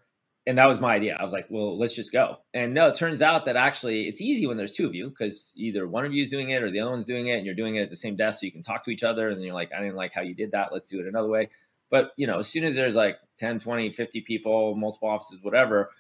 [0.46, 1.16] and that was my idea.
[1.18, 2.37] I was like, well, let's just go.
[2.55, 5.53] And no, it turns out that actually it's easy when there's two of you because
[5.57, 7.55] either one of you is doing it or the other one's doing it and you're
[7.55, 9.29] doing it at the same desk so you can talk to each other.
[9.29, 10.72] And then you're like, I didn't like how you did that.
[10.72, 11.51] Let's do it another way.
[11.90, 15.90] But, you know, as soon as there's like 10, 20, 50 people, multiple offices, whatever,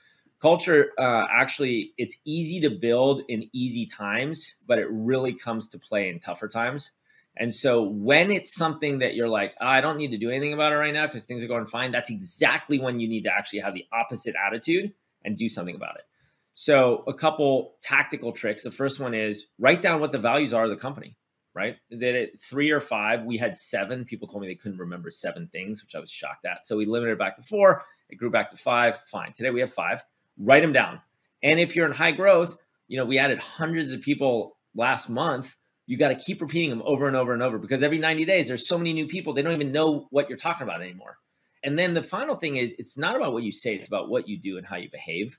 [0.40, 5.78] culture uh, actually, it's easy to build in easy times, but it really comes to
[5.78, 6.92] play in tougher times.
[7.38, 10.54] And so when it's something that you're like, oh, I don't need to do anything
[10.54, 13.32] about it right now because things are going fine, that's exactly when you need to
[13.32, 14.92] actually have the opposite attitude
[15.24, 16.04] and do something about it.
[16.54, 18.62] So, a couple tactical tricks.
[18.62, 21.18] The first one is write down what the values are of the company,
[21.56, 21.76] right?
[21.90, 24.04] That it three or five, we had seven.
[24.04, 26.66] People told me they couldn't remember seven things, which I was shocked at.
[26.66, 27.82] So, we limited it back to four.
[28.10, 29.00] It grew back to five.
[29.06, 29.32] Fine.
[29.32, 30.04] Today we have five.
[30.38, 31.00] Write them down.
[31.42, 35.56] And if you're in high growth, you know, we added hundreds of people last month
[35.86, 38.48] you got to keep repeating them over and over and over because every 90 days
[38.48, 41.18] there's so many new people they don't even know what you're talking about anymore
[41.62, 44.28] and then the final thing is it's not about what you say it's about what
[44.28, 45.38] you do and how you behave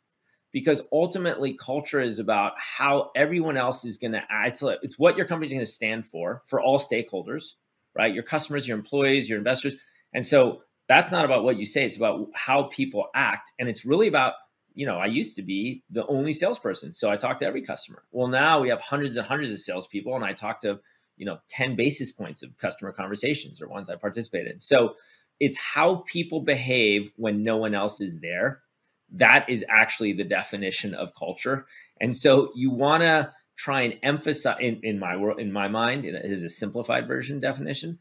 [0.51, 5.25] because ultimately culture is about how everyone else is going to it's, it's what your
[5.25, 7.53] company's going to stand for for all stakeholders
[7.95, 9.75] right your customers your employees your investors
[10.13, 13.85] and so that's not about what you say it's about how people act and it's
[13.85, 14.33] really about
[14.77, 16.93] you know, I used to be the only salesperson.
[16.93, 18.03] So I talked to every customer.
[18.11, 20.79] Well, now we have hundreds and hundreds of salespeople, and I talk to,
[21.17, 24.59] you know, 10 basis points of customer conversations or ones I participated in.
[24.59, 24.93] So
[25.39, 28.61] it's how people behave when no one else is there.
[29.13, 31.65] That is actually the definition of culture.
[32.01, 36.05] And so you want to try and emphasize in, in my world, in my mind,
[36.05, 37.97] it is a simplified version definition.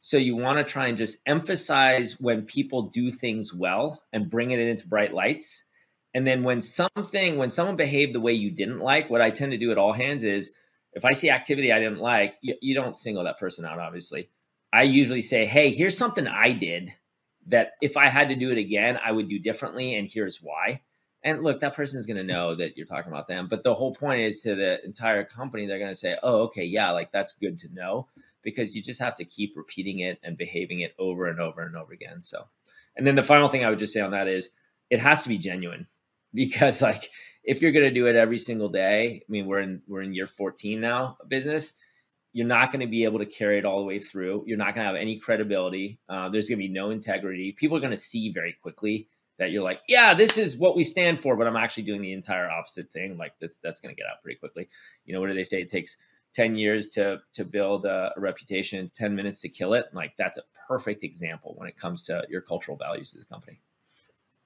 [0.00, 4.50] So you want to try and just emphasize when people do things well and bring
[4.50, 5.64] it into bright lights
[6.14, 9.52] and then when something, when someone behaved the way you didn't like, what I tend
[9.52, 10.52] to do at all hands is
[10.92, 14.28] if I see activity I didn't like, you, you don't single that person out, obviously.
[14.72, 16.92] I usually say, hey, here's something I did
[17.46, 19.94] that if I had to do it again, I would do differently.
[19.94, 20.82] And here's why.
[21.22, 23.46] And look, that person is going to know that you're talking about them.
[23.48, 26.64] But the whole point is to the entire company, they're going to say, oh, okay,
[26.64, 28.08] yeah, like that's good to know
[28.42, 31.76] because you just have to keep repeating it and behaving it over and over and
[31.76, 32.22] over again.
[32.22, 32.46] So,
[32.96, 34.50] and then the final thing I would just say on that is
[34.88, 35.86] it has to be genuine
[36.34, 37.10] because like
[37.44, 40.14] if you're going to do it every single day, I mean we're in we're in
[40.14, 41.74] year 14 now business,
[42.32, 44.44] you're not going to be able to carry it all the way through.
[44.46, 45.98] You're not going to have any credibility.
[46.08, 47.52] Uh, there's going to be no integrity.
[47.52, 50.84] People are going to see very quickly that you're like, yeah, this is what we
[50.84, 53.16] stand for, but I'm actually doing the entire opposite thing.
[53.16, 54.68] Like this, that's going to get out pretty quickly.
[55.06, 55.62] You know, what do they say?
[55.62, 55.96] It takes
[56.34, 60.38] 10 years to to build a, a, reputation 10 minutes to kill it like that's
[60.38, 63.60] a perfect example when it comes to your cultural values as a company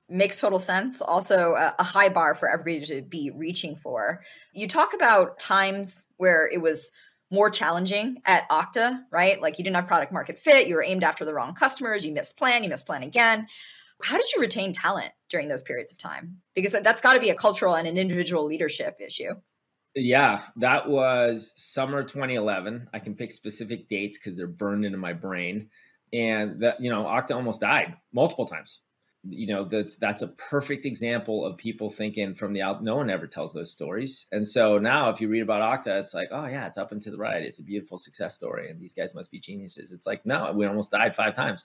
[0.09, 1.01] makes total sense.
[1.01, 4.21] Also, a, a, high bar for everybody to be reaching for.
[4.53, 6.91] You talk about times where it was
[7.31, 9.41] more challenging at Okta, right?
[9.41, 12.13] Like you didn't have product market fit, you were aimed after the wrong customers, you
[12.13, 13.47] missed plan, you missed plan again.
[14.03, 16.39] How did you retain talent during those periods of time?
[16.55, 19.31] Because that's got to be a cultural and an individual leadership issue.
[19.95, 22.89] Yeah, that was summer 2011.
[22.93, 25.71] I can pick specific dates because they're burned into my brain.
[26.13, 28.81] And that, you know, Okta almost died multiple times.
[29.27, 32.83] You know, that's that's a perfect example of people thinking from the out.
[32.83, 34.27] No one ever tells those stories.
[34.33, 37.01] And so now, if you read about Okta, it's like, oh yeah, it's up and
[37.03, 37.43] to the right.
[37.43, 39.93] It's a beautiful success story, and these guys must be geniuses.
[39.93, 41.65] It's like, no, we almost died five times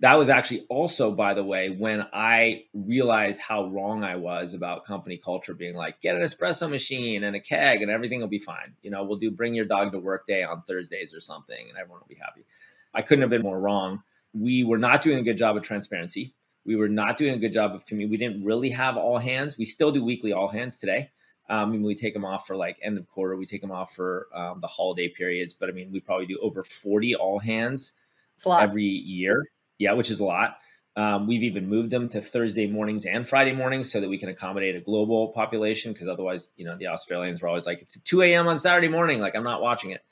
[0.00, 4.86] that was actually also, by the way, when I realized how wrong I was about
[4.86, 8.38] company culture being like, get an espresso machine and a keg and everything will be
[8.38, 8.74] fine.
[8.82, 11.76] You know, we'll do bring your dog to work day on Thursdays or something and
[11.76, 12.44] everyone will be happy.
[12.94, 14.02] I couldn't have been more wrong.
[14.32, 16.34] We were not doing a good job of transparency.
[16.68, 18.10] We were not doing a good job of community.
[18.10, 19.58] We didn't really have all hands.
[19.58, 21.10] We still do weekly all hands today.
[21.50, 23.36] Um, I mean, we take them off for like end of quarter.
[23.36, 25.54] We take them off for um, the holiday periods.
[25.54, 27.94] But I mean, we probably do over 40 all hands
[28.46, 29.42] every year
[29.78, 30.58] yeah, which is a lot.
[30.96, 34.28] Um, we've even moved them to Thursday mornings and Friday mornings so that we can
[34.28, 35.92] accommodate a global population.
[35.92, 38.48] Because otherwise, you know, the Australians were always like, "It's 2 a.m.
[38.48, 40.02] on Saturday morning." Like, I'm not watching it.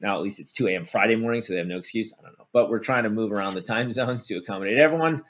[0.00, 0.84] Now at least it's 2 a.m.
[0.84, 2.12] Friday morning, so they have no excuse.
[2.18, 5.24] I don't know, but we're trying to move around the time zones to accommodate everyone.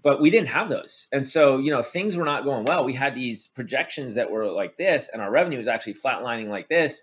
[0.00, 2.84] But we didn't have those, and so you know things were not going well.
[2.84, 6.68] We had these projections that were like this, and our revenue was actually flatlining like
[6.68, 7.02] this,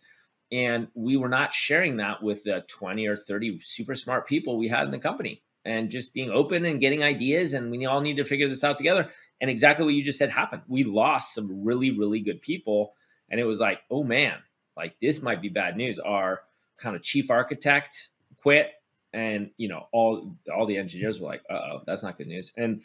[0.52, 4.68] and we were not sharing that with the 20 or 30 super smart people we
[4.68, 7.54] had in the company and just being open and getting ideas.
[7.54, 9.10] And we all need to figure this out together.
[9.42, 10.64] And exactly what you just said happened.
[10.68, 12.94] We lost some really, really good people.
[13.30, 14.38] And it was like, oh man,
[14.76, 16.00] like this might be bad news.
[16.00, 16.42] Our
[16.78, 18.10] kind of chief architect
[18.42, 18.72] quit.
[19.14, 22.52] And you know, all all the engineers were like, uh oh, that's not good news.
[22.58, 22.82] And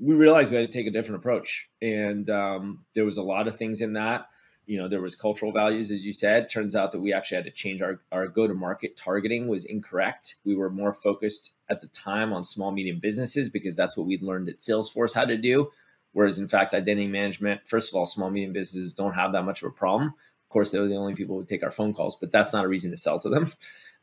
[0.00, 1.68] we realized we had to take a different approach.
[1.82, 4.26] And um, there was a lot of things in that.
[4.66, 6.48] You know there was cultural values as you said.
[6.48, 9.64] Turns out that we actually had to change our, our go to market targeting was
[9.64, 10.36] incorrect.
[10.44, 14.22] We were more focused at the time on small medium businesses because that's what we'd
[14.22, 15.70] learned at salesforce how to do.
[16.12, 19.62] Whereas in fact identity management first of all small medium businesses don't have that much
[19.62, 20.08] of a problem.
[20.08, 22.52] Of course they were the only people who would take our phone calls but that's
[22.52, 23.52] not a reason to sell to them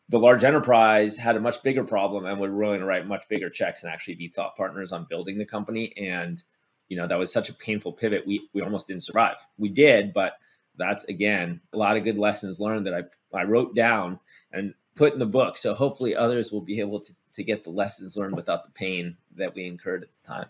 [0.10, 3.50] the large enterprise had a much bigger problem and were willing to write much bigger
[3.50, 6.43] checks and actually be thought partners on building the company and
[6.88, 10.13] you know that was such a painful pivot we we almost didn't survive we did
[10.13, 10.34] but
[10.78, 14.20] that's again a lot of good lessons learned that I, I wrote down
[14.52, 15.58] and put in the book.
[15.58, 19.15] So hopefully others will be able to, to get the lessons learned without the pain
[19.36, 20.48] that we incurred at the time.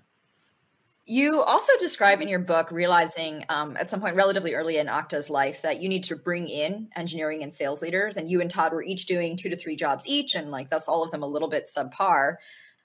[1.10, 5.30] You also describe in your book realizing um, at some point relatively early in Okta's
[5.30, 8.74] life that you need to bring in engineering and sales leaders, and you and Todd
[8.74, 11.28] were each doing two to three jobs each, and like that's all of them a
[11.28, 12.36] little bit subpar.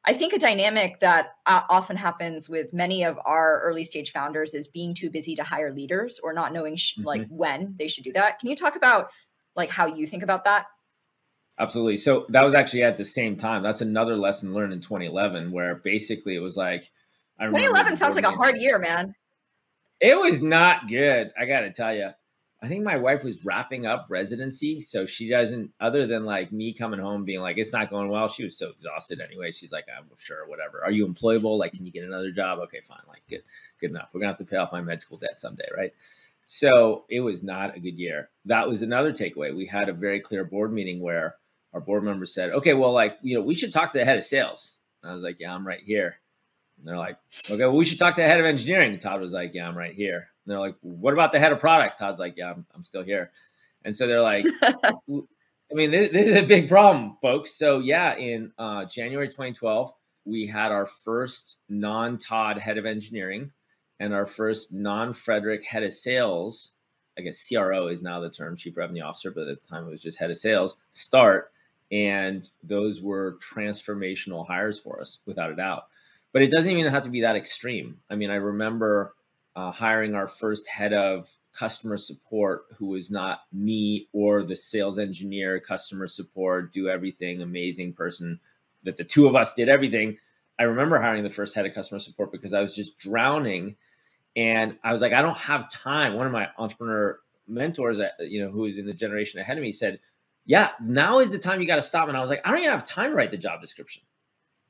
[0.05, 4.55] I think a dynamic that uh, often happens with many of our early stage founders
[4.55, 7.07] is being too busy to hire leaders or not knowing sh- mm-hmm.
[7.07, 8.39] like when they should do that.
[8.39, 9.09] Can you talk about
[9.57, 10.67] like how you think about that?
[11.59, 11.97] Absolutely.
[11.97, 13.65] So that was actually at the same time.
[13.65, 16.91] That's another lesson learned in 2011 where basically it was like
[17.43, 19.15] I 2011 sounds like a hard year, man.
[20.01, 21.33] It was not good.
[21.39, 22.11] I got to tell you.
[22.65, 25.73] I think my wife was wrapping up residency, so she doesn't.
[25.81, 28.71] Other than like me coming home being like, "It's not going well," she was so
[28.71, 29.51] exhausted anyway.
[29.51, 30.85] She's like, "I'm sure, whatever.
[30.85, 31.59] Are you employable?
[31.59, 32.61] Like, can you get another job?
[32.61, 33.01] Okay, fine.
[33.09, 33.43] Like, good,
[33.81, 34.11] good enough.
[34.13, 35.93] We're gonna have to pay off my med school debt someday, right?"
[36.47, 38.31] So it was not a good year.
[38.45, 39.57] That was another takeaway.
[39.57, 41.35] We had a very clear board meeting where
[41.73, 44.19] our board members said, "Okay, well, like, you know, we should talk to the head
[44.19, 46.21] of sales." And I was like, "Yeah, I'm right here."
[46.83, 47.17] And they're like,
[47.49, 49.79] "Okay, well, we should talk to the head of engineering." Todd was like, "Yeah, I'm
[49.79, 51.99] right here." And they're like, what about the head of product?
[51.99, 53.31] Todd's like, yeah, I'm, I'm still here.
[53.85, 57.55] And so they're like, I mean, this, this, is a big problem, folks.
[57.55, 59.93] So yeah, in uh, January 2012,
[60.25, 63.51] we had our first non-Todd head of engineering
[64.01, 66.73] and our first non-Frederic head of sales.
[67.17, 69.91] I guess CRO is now the term, chief revenue officer, but at the time it
[69.91, 70.77] was just head of sales.
[70.93, 71.53] Start,
[71.91, 75.85] and those were transformational hires for us, without a doubt.
[76.33, 77.99] But it doesn't even have to be that extreme.
[78.09, 79.15] I mean, I remember
[79.55, 84.99] uh, hiring our first head of customer support who was not me or the sales
[84.99, 88.41] engineer customer support do everything amazing person
[88.85, 90.17] that the two of us did everything.
[90.59, 93.77] I remember hiring the first head of customer support because i was just drowning.
[94.35, 96.15] And i was like i don't have time.
[96.15, 99.73] One of my entrepreneur mentors you know who is in the generation ahead of me
[99.73, 100.01] said
[100.47, 102.09] yeah now is the time you got to stop.
[102.09, 104.03] And i was like i don't even have time to write the job description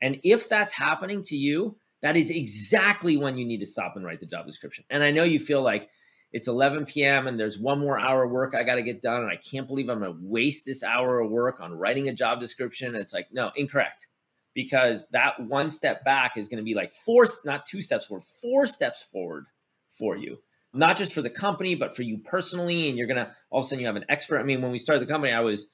[0.03, 4.05] and if that's happening to you that is exactly when you need to stop and
[4.05, 4.83] write the job description.
[4.89, 5.89] And I know you feel like
[6.33, 7.27] it's 11 p.m.
[7.27, 9.21] and there's one more hour of work I got to get done.
[9.21, 12.13] And I can't believe I'm going to waste this hour of work on writing a
[12.13, 12.93] job description.
[12.93, 14.07] It's like, no, incorrect.
[14.53, 18.25] Because that one step back is going to be like four, not two steps forward,
[18.41, 19.45] four steps forward
[19.97, 20.37] for you.
[20.73, 22.89] Not just for the company, but for you personally.
[22.89, 24.39] And you're going to, all of a sudden, you have an expert.
[24.39, 25.67] I mean, when we started the company, I was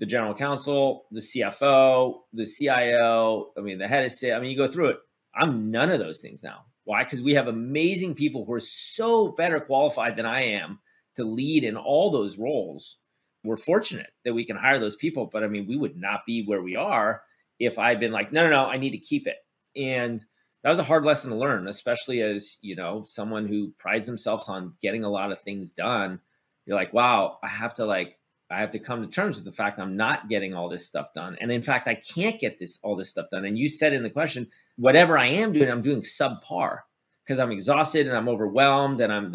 [0.00, 4.36] the general counsel, the CFO, the CIO, I mean, the head of sales.
[4.36, 4.98] I mean, you go through it
[5.36, 6.64] I'm none of those things now.
[6.84, 7.04] Why?
[7.04, 10.78] Because we have amazing people who are so better qualified than I am
[11.16, 12.98] to lead in all those roles.
[13.42, 16.44] We're fortunate that we can hire those people, but I mean, we would not be
[16.44, 17.22] where we are
[17.58, 19.36] if I'd been like, no, no, no, I need to keep it.
[19.76, 20.24] And
[20.62, 24.48] that was a hard lesson to learn, especially as, you know, someone who prides themselves
[24.48, 26.20] on getting a lot of things done.
[26.64, 28.18] You're like, wow, I have to like
[28.54, 31.08] I have to come to terms with the fact I'm not getting all this stuff
[31.14, 31.36] done.
[31.40, 33.44] And in fact, I can't get this all this stuff done.
[33.44, 36.78] And you said in the question, whatever I am doing, I'm doing subpar
[37.24, 39.32] because I'm exhausted and I'm overwhelmed and I'm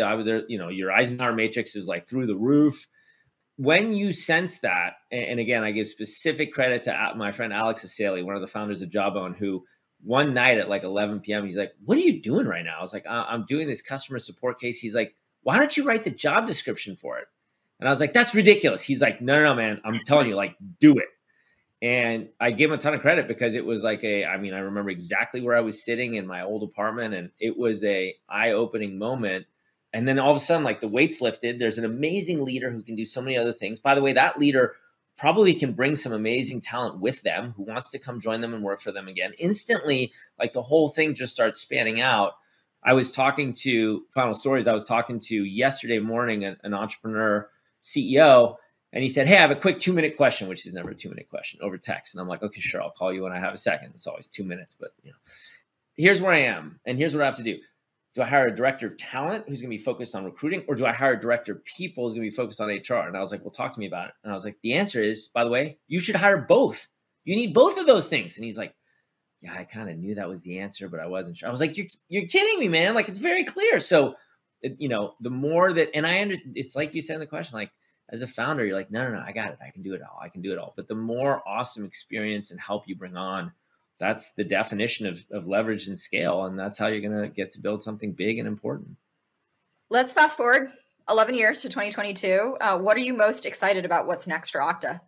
[0.48, 2.88] you know, your Eisenhower matrix is like through the roof.
[3.58, 7.84] When you sense that, and again, I give specific credit to uh, my friend Alex
[7.84, 9.66] Asseily, one of the founders of Jawbone, who
[10.02, 11.46] one night at like 11 p.m.
[11.46, 14.20] He's like, "What are you doing right now?" I was like, "I'm doing this customer
[14.20, 15.14] support case." He's like,
[15.44, 17.28] "Why don't you write the job description for it?"
[17.80, 18.82] And I was like, that's ridiculous.
[18.82, 21.08] He's like, no, no, no, man, I'm telling you, like, do it.
[21.82, 24.54] And I gave him a ton of credit because it was like a, I mean,
[24.54, 28.16] I remember exactly where I was sitting in my old apartment and it was a
[28.28, 29.46] eye-opening moment.
[29.94, 31.58] And then all of a sudden, like the weights lifted.
[31.58, 33.80] There's an amazing leader who can do so many other things.
[33.80, 34.76] By the way, that leader
[35.18, 38.64] probably can bring some amazing talent with them who wants to come join them and
[38.64, 39.32] work for them again.
[39.40, 42.34] Instantly, like the whole thing just starts spanning out.
[42.84, 47.50] I was talking to Final Stories, I was talking to yesterday morning an, an entrepreneur
[47.84, 48.56] CEO,
[48.94, 50.96] and he said, Hey, I have a quick two minute question, which is never a
[50.96, 52.14] two minute question over text.
[52.14, 53.92] And I'm like, Okay, sure, I'll call you when I have a second.
[53.94, 55.18] It's always two minutes, but you know,
[55.96, 57.58] here's where I am, and here's what I have to do.
[58.16, 60.76] Do I hire a director of talent who's going to be focused on recruiting, or
[60.76, 63.08] do I hire a director of people who's going to be focused on HR?
[63.08, 64.14] And I was like, Well, talk to me about it.
[64.24, 66.88] And I was like, The answer is, by the way, you should hire both.
[67.26, 68.38] You need both of those things.
[68.38, 68.74] And he's like,
[69.42, 71.48] Yeah, I kind of knew that was the answer, but I wasn't sure.
[71.48, 72.96] I was like, You're you're kidding me, man!
[72.96, 73.80] Like it's very clear.
[73.80, 74.16] So
[74.62, 77.58] you know, the more that, and I understand, it's like you said in the question,
[77.58, 77.72] like
[78.10, 79.60] as a founder, you're like, no, no, no, I got it.
[79.66, 80.20] I can do it all.
[80.22, 80.74] I can do it all.
[80.76, 83.52] But the more awesome experience and help you bring on,
[84.00, 86.46] that's the definition of, of leverage and scale.
[86.46, 88.96] And that's how you're going to get to build something big and important.
[89.90, 90.72] Let's fast forward
[91.10, 92.58] 11 years to 2022.
[92.60, 95.02] Uh, what are you most excited about what's next for Okta?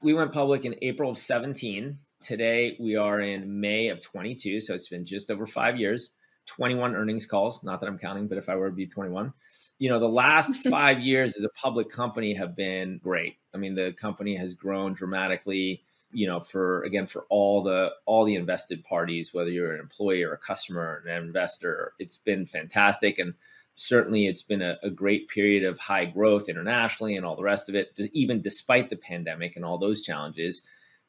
[0.00, 1.98] We went public in April of 17.
[2.22, 4.60] Today we are in May of 22.
[4.60, 6.10] So it's been just over five years.
[6.48, 7.62] 21 earnings calls.
[7.62, 9.32] Not that I'm counting, but if I were to be 21,
[9.78, 13.36] you know, the last five years as a public company have been great.
[13.54, 15.82] I mean, the company has grown dramatically.
[16.10, 20.22] You know, for again, for all the all the invested parties, whether you're an employee
[20.22, 23.34] or a customer, or an investor, it's been fantastic, and
[23.76, 27.68] certainly it's been a, a great period of high growth internationally and all the rest
[27.68, 28.00] of it.
[28.14, 30.62] Even despite the pandemic and all those challenges,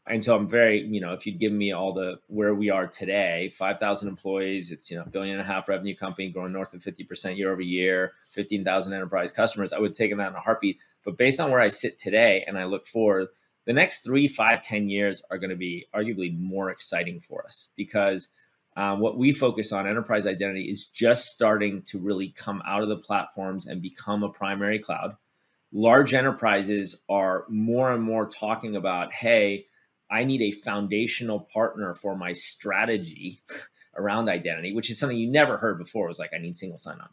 [0.09, 2.87] and so I'm very, you know, if you'd give me all the where we are
[2.87, 6.83] today, 5,000 employees, it's, you know, billion and a half revenue company growing north of
[6.83, 10.79] 50% year over year, 15,000 enterprise customers, I would have taken that in a heartbeat.
[11.05, 13.27] But based on where I sit today and I look forward,
[13.65, 17.69] the next three, five, ten years are going to be arguably more exciting for us
[17.75, 18.29] because
[18.77, 22.89] um, what we focus on, enterprise identity, is just starting to really come out of
[22.89, 25.15] the platforms and become a primary cloud.
[25.71, 29.67] Large enterprises are more and more talking about, hey,
[30.09, 33.41] I need a foundational partner for my strategy
[33.95, 36.05] around identity, which is something you never heard before.
[36.05, 37.09] It was like, I need single sign on.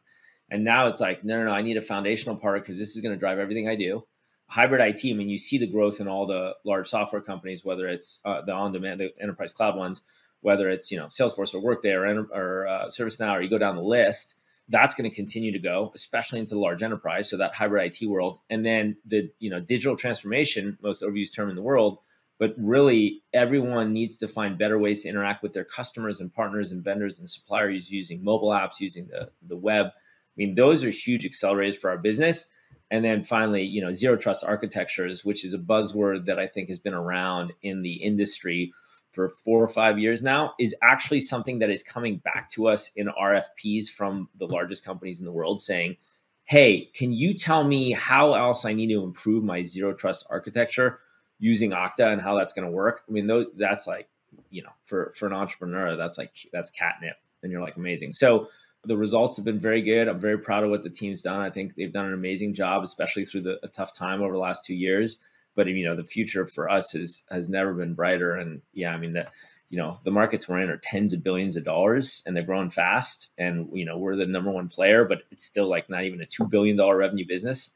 [0.51, 3.03] And now it's like, no, no, no, I need a foundational partner because this is
[3.03, 4.05] going to drive everything I do.
[4.49, 7.89] Hybrid IT, I mean, you see the growth in all the large software companies, whether
[7.89, 10.03] it's uh, the on demand, the enterprise cloud ones,
[10.41, 13.75] whether it's, you know, Salesforce or Workday or, or uh, ServiceNow, or you go down
[13.75, 14.37] the list
[14.69, 18.07] that's going to continue to go especially into the large enterprise so that hybrid it
[18.07, 21.99] world and then the you know digital transformation most overused term in the world
[22.39, 26.73] but really everyone needs to find better ways to interact with their customers and partners
[26.73, 29.87] and vendors and suppliers using mobile apps using the, the web.
[29.87, 32.47] I mean those are huge accelerators for our business.
[32.91, 36.69] And then finally you know zero trust architectures which is a buzzword that i think
[36.69, 38.73] has been around in the industry
[39.11, 42.93] for four or five years now is actually something that is coming back to us
[42.95, 45.97] in rfps from the largest companies in the world saying
[46.45, 51.01] hey can you tell me how else i need to improve my zero trust architecture
[51.39, 53.03] using Okta and how that's going to work.
[53.09, 54.09] I mean, those, that's like,
[54.51, 58.13] you know, for, for an entrepreneur, that's like, that's catnip and you're like amazing.
[58.13, 58.49] So
[58.85, 60.09] the results have been very good.
[60.09, 61.41] I'm very proud of what the team's done.
[61.41, 64.39] I think they've done an amazing job, especially through the a tough time over the
[64.39, 65.19] last two years.
[65.55, 68.35] But you know, the future for us is has never been brighter.
[68.37, 69.33] And yeah, I mean that
[69.69, 72.71] you know the markets we're in are tens of billions of dollars and they're growing
[72.71, 76.23] fast and you know we're the number one player but it's still like not even
[76.23, 77.73] a $2 billion revenue business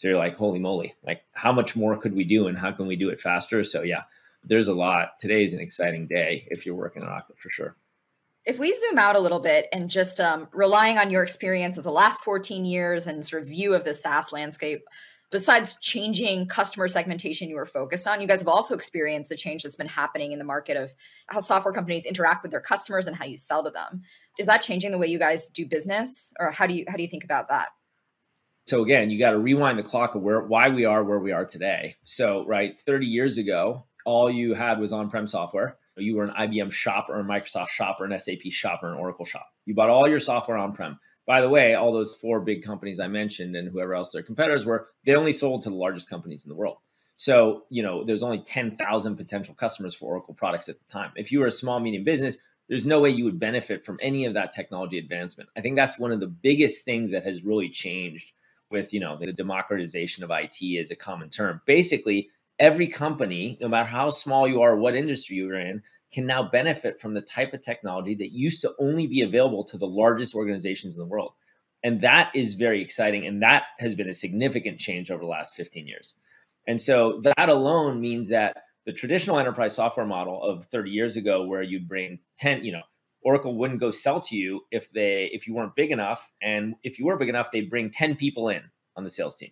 [0.00, 2.86] so you're like, holy moly, like how much more could we do and how can
[2.86, 3.62] we do it faster?
[3.62, 4.04] So yeah,
[4.42, 5.18] there's a lot.
[5.20, 7.76] Today is an exciting day if you're working on Okta for sure.
[8.46, 11.84] If we zoom out a little bit and just um, relying on your experience of
[11.84, 14.84] the last 14 years and sort of view of the SaaS landscape,
[15.30, 19.64] besides changing customer segmentation you were focused on, you guys have also experienced the change
[19.64, 20.94] that's been happening in the market of
[21.26, 24.00] how software companies interact with their customers and how you sell to them.
[24.38, 27.02] Is that changing the way you guys do business, or how do you how do
[27.02, 27.68] you think about that?
[28.70, 31.32] So again, you got to rewind the clock of where why we are where we
[31.32, 31.96] are today.
[32.04, 35.76] So right, 30 years ago, all you had was on-prem software.
[35.96, 38.98] You were an IBM shop or a Microsoft shop or an SAP shop or an
[38.98, 39.48] Oracle shop.
[39.66, 41.00] You bought all your software on-prem.
[41.26, 44.64] By the way, all those four big companies I mentioned and whoever else their competitors
[44.64, 46.76] were, they only sold to the largest companies in the world.
[47.16, 51.10] So, you know, there's only 10,000 potential customers for Oracle products at the time.
[51.16, 54.26] If you were a small, medium business, there's no way you would benefit from any
[54.26, 55.50] of that technology advancement.
[55.56, 58.30] I think that's one of the biggest things that has really changed
[58.70, 61.60] with, you know, the democratization of IT is a common term.
[61.66, 66.42] Basically, every company, no matter how small you are, what industry you're in, can now
[66.42, 70.34] benefit from the type of technology that used to only be available to the largest
[70.34, 71.32] organizations in the world.
[71.82, 73.26] And that is very exciting.
[73.26, 76.16] And that has been a significant change over the last 15 years.
[76.66, 78.56] And so that alone means that
[78.86, 82.82] the traditional enterprise software model of 30 years ago, where you'd bring 10, you know,
[83.22, 86.98] Oracle wouldn't go sell to you if they if you weren't big enough, and if
[86.98, 88.62] you were big enough, they'd bring 10 people in
[88.96, 89.50] on the sales team.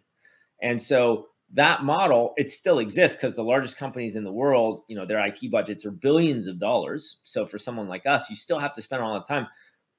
[0.63, 4.97] And so that model it still exists because the largest companies in the world, you
[4.97, 7.19] know, their IT budgets are billions of dollars.
[7.25, 9.47] So for someone like us, you still have to spend all the time.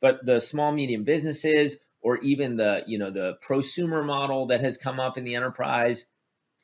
[0.01, 4.78] But the small medium businesses or even the you know the prosumer model that has
[4.78, 6.05] come up in the enterprise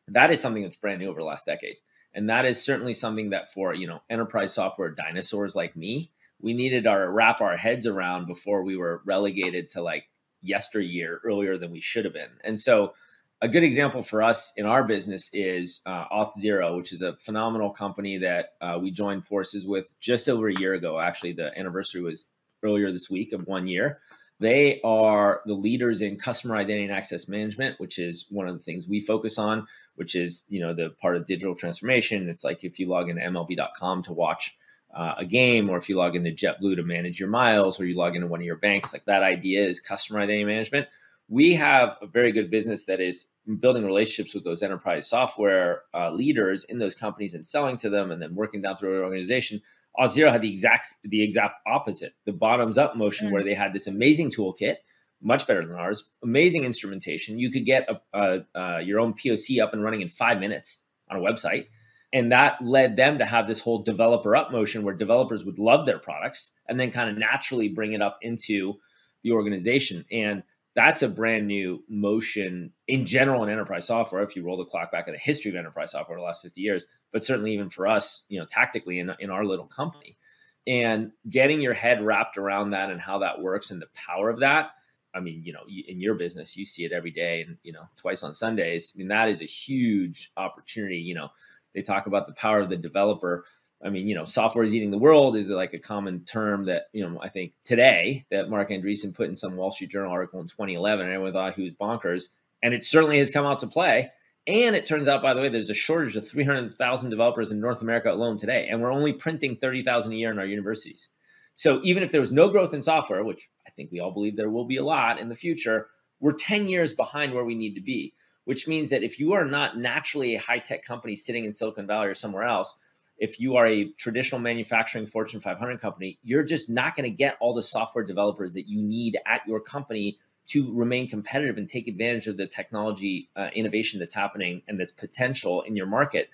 [0.07, 1.75] that is something that's brand new over the last decade
[2.13, 6.11] and that is certainly something that for you know enterprise software dinosaurs like me
[6.41, 10.05] we needed our wrap our heads around before we were relegated to like
[10.41, 12.93] yesteryear earlier than we should have been and so
[13.41, 17.69] a good example for us in our business is uh, Auth0, which is a phenomenal
[17.69, 20.99] company that uh, we joined forces with just over a year ago.
[20.99, 22.27] Actually, the anniversary was
[22.63, 23.99] earlier this week of one year.
[24.39, 28.63] They are the leaders in customer identity and access management, which is one of the
[28.63, 32.27] things we focus on, which is, you know, the part of digital transformation.
[32.29, 34.57] It's like if you log into MLB.com to watch
[34.95, 37.95] uh, a game, or if you log into JetBlue to manage your miles, or you
[37.95, 40.87] log into one of your banks, like that idea is customer identity management.
[41.27, 43.25] We have a very good business that is
[43.59, 48.11] building relationships with those enterprise software uh, leaders in those companies and selling to them
[48.11, 49.61] and then working down through an organization
[49.97, 53.31] Auth0 had the exact the exact opposite, the bottoms up motion, mm.
[53.31, 54.77] where they had this amazing toolkit,
[55.21, 57.39] much better than ours, amazing instrumentation.
[57.39, 60.83] You could get a, a, a, your own POC up and running in five minutes
[61.09, 61.67] on a website,
[62.16, 65.86] and that led them to have this whole developer up motion, where developers would love
[65.86, 68.76] their products and then kind of naturally bring it up into
[69.24, 70.05] the organization.
[70.09, 70.41] And
[70.78, 74.24] that's a brand new motion in general in enterprise software.
[74.24, 76.61] If you roll the clock back at the history of enterprise software the last 50
[76.61, 80.18] years, but certainly even for us, you know, tactically in, in our little company
[80.66, 84.39] and getting your head wrapped around that and how that works and the power of
[84.39, 84.70] that.
[85.13, 87.88] I mean, you know, in your business, you see it every day and, you know,
[87.97, 88.93] twice on Sundays.
[88.95, 90.97] I mean, that is a huge opportunity.
[90.97, 91.30] You know,
[91.76, 93.45] they talk about the power of the developer
[93.84, 96.86] I mean, you know, software is eating the world is like a common term that,
[96.93, 100.39] you know, I think today that Marc Andreessen put in some Wall Street Journal article
[100.39, 102.30] in 2011, and everyone thought he was bonkers.
[102.63, 104.11] And it certainly has come out to play.
[104.47, 107.82] And it turns out, by the way, there's a shortage of 300,000 developers in North
[107.82, 108.67] America alone today.
[108.69, 111.09] And we're only printing 30,000 a year in our universities.
[111.55, 114.36] So even if there was no growth in software, which I think we all believe
[114.36, 115.88] there will be a lot in the future,
[116.19, 118.13] we're 10 years behind where we need to be,
[118.45, 121.85] which means that if you are not naturally a high tech company sitting in Silicon
[121.85, 122.77] Valley or somewhere else,
[123.17, 127.37] if you are a traditional manufacturing Fortune 500 company, you're just not going to get
[127.39, 130.17] all the software developers that you need at your company
[130.47, 134.91] to remain competitive and take advantage of the technology uh, innovation that's happening and that's
[134.91, 136.29] potential in your market.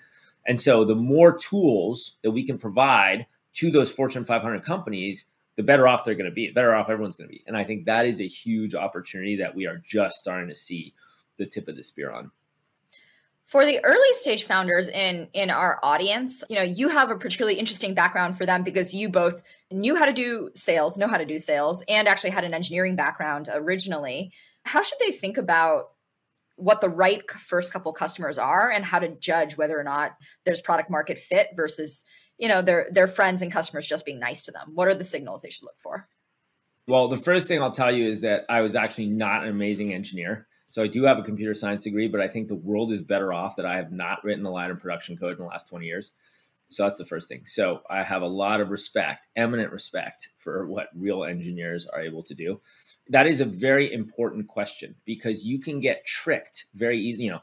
[0.46, 5.62] And so, the more tools that we can provide to those Fortune 500 companies, the
[5.62, 7.42] better off they're going to be, the better off everyone's going to be.
[7.46, 10.94] And I think that is a huge opportunity that we are just starting to see
[11.38, 12.30] the tip of the spear on.
[13.44, 17.58] For the early stage founders in in our audience you know you have a particularly
[17.58, 21.26] interesting background for them because you both knew how to do sales know how to
[21.26, 24.32] do sales and actually had an engineering background originally.
[24.64, 25.90] How should they think about
[26.56, 30.12] what the right first couple customers are and how to judge whether or not
[30.44, 32.04] there's product market fit versus
[32.38, 34.70] you know their their friends and customers just being nice to them?
[34.74, 36.08] What are the signals they should look for?
[36.86, 39.92] Well the first thing i'll tell you is that i was actually not an amazing
[39.92, 43.02] engineer so I do have a computer science degree, but I think the world is
[43.02, 45.68] better off that I have not written a line of production code in the last
[45.68, 46.12] 20 years.
[46.70, 47.42] So that's the first thing.
[47.44, 52.22] So I have a lot of respect, eminent respect for what real engineers are able
[52.22, 52.58] to do.
[53.10, 57.24] That is a very important question because you can get tricked very easily.
[57.24, 57.42] You know,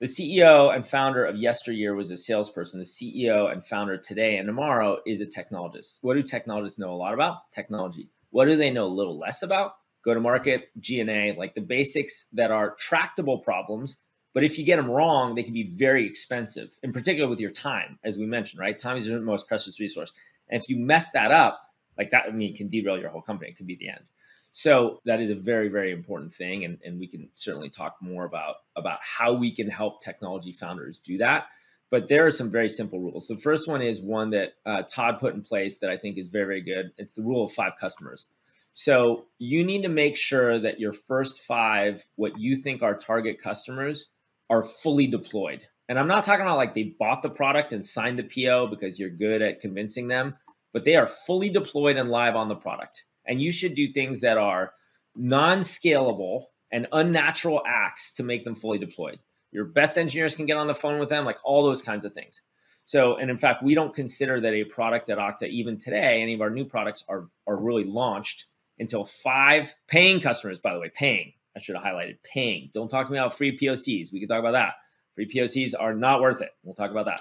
[0.00, 2.80] the CEO and founder of yesteryear was a salesperson.
[2.80, 5.98] The CEO and founder today and tomorrow is a technologist.
[6.00, 7.52] What do technologists know a lot about?
[7.52, 8.08] Technology.
[8.30, 9.74] What do they know a little less about?
[10.04, 13.98] Go to market, G&A, like the basics that are tractable problems.
[14.34, 17.50] But if you get them wrong, they can be very expensive, in particular with your
[17.50, 18.78] time, as we mentioned, right?
[18.78, 20.12] Time is your most precious resource.
[20.48, 21.60] And if you mess that up,
[21.98, 23.50] like that, I mean, can derail your whole company.
[23.50, 24.04] It could be the end.
[24.52, 26.64] So that is a very, very important thing.
[26.64, 30.98] And, and we can certainly talk more about, about how we can help technology founders
[30.98, 31.46] do that.
[31.90, 33.28] But there are some very simple rules.
[33.28, 36.28] The first one is one that uh, Todd put in place that I think is
[36.28, 36.92] very, very good.
[36.96, 38.26] It's the rule of five customers.
[38.74, 43.38] So you need to make sure that your first five, what you think are target
[43.40, 44.08] customers,
[44.48, 45.62] are fully deployed.
[45.88, 48.98] And I'm not talking about like they bought the product and signed the PO because
[48.98, 50.34] you're good at convincing them,
[50.72, 53.04] but they are fully deployed and live on the product.
[53.26, 54.72] And you should do things that are
[55.14, 59.18] non scalable and unnatural acts to make them fully deployed.
[59.52, 62.14] Your best engineers can get on the phone with them, like all those kinds of
[62.14, 62.40] things.
[62.86, 66.34] So, and in fact, we don't consider that a product at Okta, even today, any
[66.34, 68.46] of our new products are, are really launched
[68.82, 71.32] until five paying customers, by the way, paying.
[71.56, 72.70] I should have highlighted paying.
[72.74, 74.12] Don't talk to me about free POCs.
[74.12, 74.74] We can talk about that.
[75.14, 76.50] Free POCs are not worth it.
[76.62, 77.20] We'll talk about that.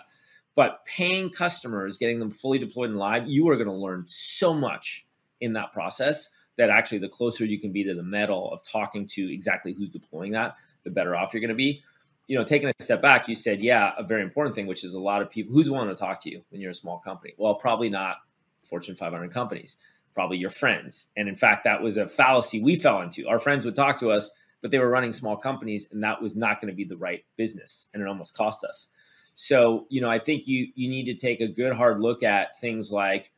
[0.56, 4.54] But paying customers, getting them fully deployed and live, you are going to learn so
[4.54, 5.06] much
[5.40, 9.08] in that process that actually the closer you can be to the metal of talking
[9.08, 11.84] to exactly who's deploying that, the better off you're going to be.
[12.28, 14.94] You know, taking a step back, you said, yeah, a very important thing, which is
[14.94, 17.34] a lot of people who's willing to talk to you when you're a small company.
[17.38, 18.18] Well, probably not
[18.64, 19.78] Fortune 500 companies,
[20.14, 21.08] probably your friends.
[21.16, 23.28] And in fact, that was a fallacy we fell into.
[23.28, 24.32] Our friends would talk to us,
[24.62, 27.24] but they were running small companies, and that was not going to be the right
[27.38, 28.88] business, and it almost cost us.
[29.36, 32.60] So, you know, I think you you need to take a good hard look at
[32.60, 33.32] things like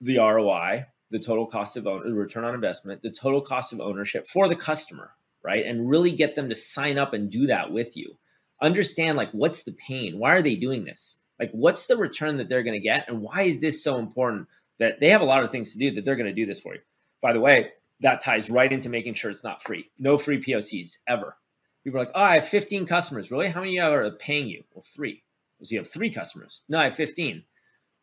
[0.00, 3.80] the ROI, the total cost of owner, the return on investment, the total cost of
[3.80, 5.10] ownership for the customer,
[5.42, 5.64] right?
[5.66, 8.16] And really get them to sign up and do that with you.
[8.60, 10.18] Understand like what's the pain?
[10.18, 11.18] Why are they doing this?
[11.38, 14.48] Like what's the return that they're going to get and why is this so important
[14.82, 16.60] that they have a lot of things to do that they're going to do this
[16.60, 16.80] for you.
[17.20, 17.70] By the way,
[18.00, 19.88] that ties right into making sure it's not free.
[19.98, 21.36] No free POCs ever.
[21.84, 23.30] People are like, oh, I have 15 customers.
[23.30, 23.48] Really?
[23.48, 24.62] How many of you are paying you?
[24.74, 25.22] Well, three.
[25.62, 26.62] So you have three customers.
[26.68, 27.44] No, I have 15.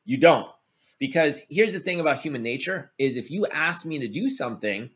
[0.05, 0.47] You don't
[0.99, 4.89] because here's the thing about human nature is if you ask me to do something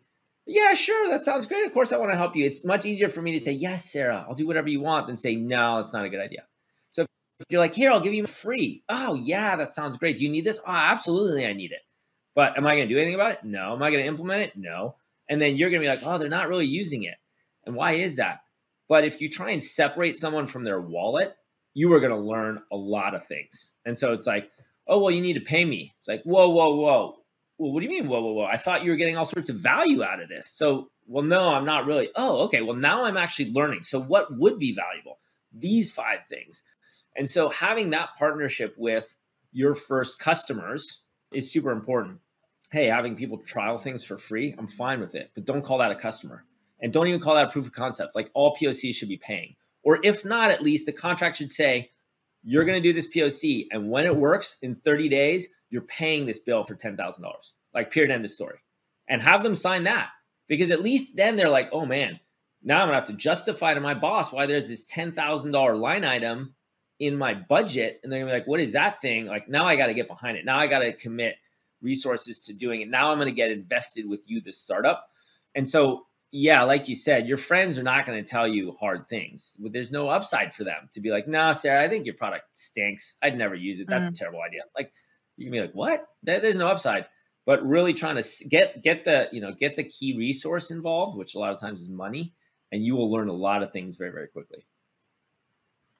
[0.46, 3.08] yeah sure that sounds great of course i want to help you it's much easier
[3.08, 5.94] for me to say yes sarah i'll do whatever you want than say no it's
[5.94, 6.44] not a good idea
[7.50, 8.84] you're like here i'll give you free.
[8.89, 10.18] Oh yeah that sounds great.
[10.18, 10.60] Do you need this?
[10.66, 11.82] Oh absolutely i need it.
[12.36, 13.44] But am i going to do anything about it?
[13.44, 13.74] No.
[13.74, 14.54] Am i going to implement it?
[14.56, 14.96] No.
[15.30, 17.16] And then you're going to be like oh they're not really using it.
[17.66, 18.39] And why is that?
[18.89, 21.36] But if you try and separate someone from their wallet
[21.74, 23.74] you are going to learn a lot of things.
[23.86, 24.52] And so it's like
[24.88, 25.94] oh well you need to pay me.
[26.00, 27.16] It's like whoa whoa whoa.
[27.58, 28.46] Well what do you mean whoa whoa whoa?
[28.46, 30.50] I thought you were getting all sorts of value out of this.
[30.50, 32.10] So well no i'm not really.
[32.16, 32.62] Oh okay.
[32.62, 33.84] Well now i'm actually learning.
[33.84, 35.20] So what would be valuable?
[35.54, 36.64] These five things
[37.18, 39.16] and so having that partnership with
[39.51, 41.01] your first customers
[41.32, 42.20] is super important
[42.72, 45.91] hey having people trial things for free i'm fine with it but don't call that
[45.91, 46.45] a customer
[46.82, 49.55] and don't even call that a proof of concept like all pocs should be paying
[49.84, 51.89] or if not at least the contract should say
[52.43, 56.26] you're going to do this POC, and when it works in 30 days, you're paying
[56.26, 56.97] this bill for $10,000.
[57.74, 58.59] Like, period, end of story.
[59.07, 60.09] And have them sign that
[60.47, 62.20] because at least then they're like, oh man,
[62.61, 66.03] now I'm going to have to justify to my boss why there's this $10,000 line
[66.03, 66.53] item
[67.00, 68.00] in my budget.
[68.04, 69.26] And they're to be like, what is that thing?
[69.26, 70.46] Like, now I got to get behind it.
[70.46, 71.36] Now I got to commit
[71.82, 72.89] resources to doing it.
[72.89, 75.08] Now I'm to get invested with you, the startup.
[75.56, 79.08] And so yeah, like you said, your friends are not going to tell you hard
[79.08, 79.56] things.
[79.60, 82.46] But there's no upside for them to be like, nah, Sarah, I think your product
[82.54, 83.18] stinks.
[83.22, 83.88] I'd never use it.
[83.88, 84.12] That's mm.
[84.12, 84.62] a terrible idea.
[84.76, 84.91] Like
[85.38, 86.08] you can be like, what?
[86.24, 87.06] There's no upside.
[87.46, 91.36] But really trying to get get the you know get the key resource involved, which
[91.36, 92.34] a lot of times is money,
[92.72, 94.66] and you will learn a lot of things very very quickly.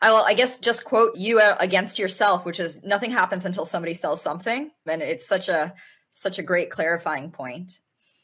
[0.04, 3.94] I will, I guess, just quote you against yourself, which is nothing happens until somebody
[3.94, 5.74] sells something, and it's such a
[6.12, 7.80] such a great clarifying point.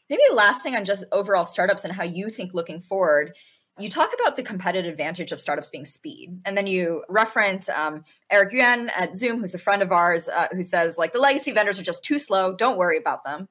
[0.09, 3.31] Maybe the last thing on just overall startups and how you think looking forward.
[3.79, 8.03] You talk about the competitive advantage of startups being speed, and then you reference um,
[8.29, 11.53] Eric Yuan at Zoom, who's a friend of ours, uh, who says like the legacy
[11.53, 12.53] vendors are just too slow.
[12.53, 13.47] Don't worry about them.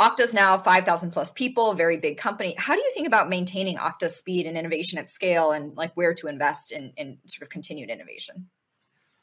[0.00, 2.54] Okta's now 5,000 plus people, very big company.
[2.56, 6.14] How do you think about maintaining Okta's speed and innovation at scale and like where
[6.14, 8.48] to invest in, in sort of continued innovation?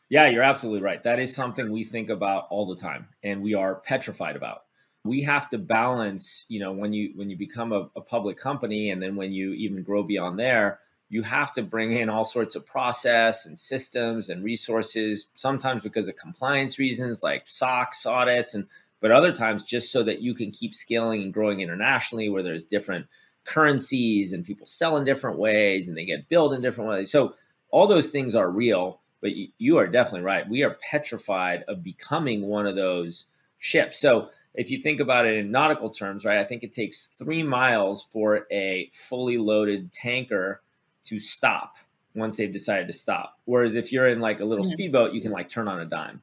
[0.10, 1.04] Yeah, you're absolutely right.
[1.04, 4.62] That is something we think about all the time and we are petrified about
[5.08, 8.92] we have to balance you know when you when you become a, a, public company
[8.92, 12.56] and then when you even grow beyond there you have to bring in all sorts
[12.56, 18.68] of process and systems and resources sometimes because of compliance reasons like SOX audits and
[19.02, 22.66] but other times just so that you can keep scaling and growing internationally where there's
[22.66, 23.06] different
[23.46, 27.34] currencies and people sell in different ways and they get billed in different ways so
[27.72, 31.84] all those things are real but you, you are definitely right we are petrified of
[31.84, 33.26] becoming one of those
[33.60, 37.10] ships so if you think about it in nautical terms, right, I think it takes
[37.18, 40.62] three miles for a fully loaded tanker
[41.06, 41.76] to stop
[42.16, 43.38] once they've decided to stop.
[43.46, 44.74] Whereas if you're in like a little mm-hmm.
[44.74, 46.22] speedboat, you can like turn on a dime.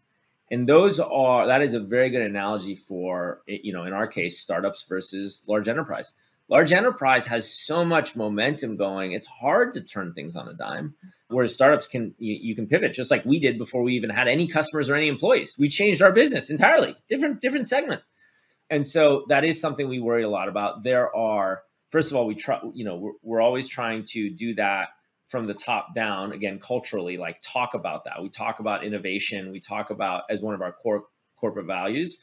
[0.54, 4.06] And those are that is a very good analogy for eh, you know in our
[4.06, 6.12] case startups versus large enterprise.
[6.48, 10.94] large enterprise has so much momentum going, it's hard to turn things on a dime.
[11.26, 14.28] Whereas startups can you, you, can pivot just like we did before we even had
[14.28, 15.56] any customers or any employees.
[15.58, 18.02] We changed our business entirely, different different segment.
[18.70, 20.84] And so that is something we worry a lot about.
[20.84, 24.54] There are first of all, we try, you know, we're, we're always trying to do
[24.54, 24.90] that
[25.34, 29.58] from the top down again culturally like talk about that we talk about innovation we
[29.58, 31.04] talk about as one of our core
[31.36, 32.20] corporate values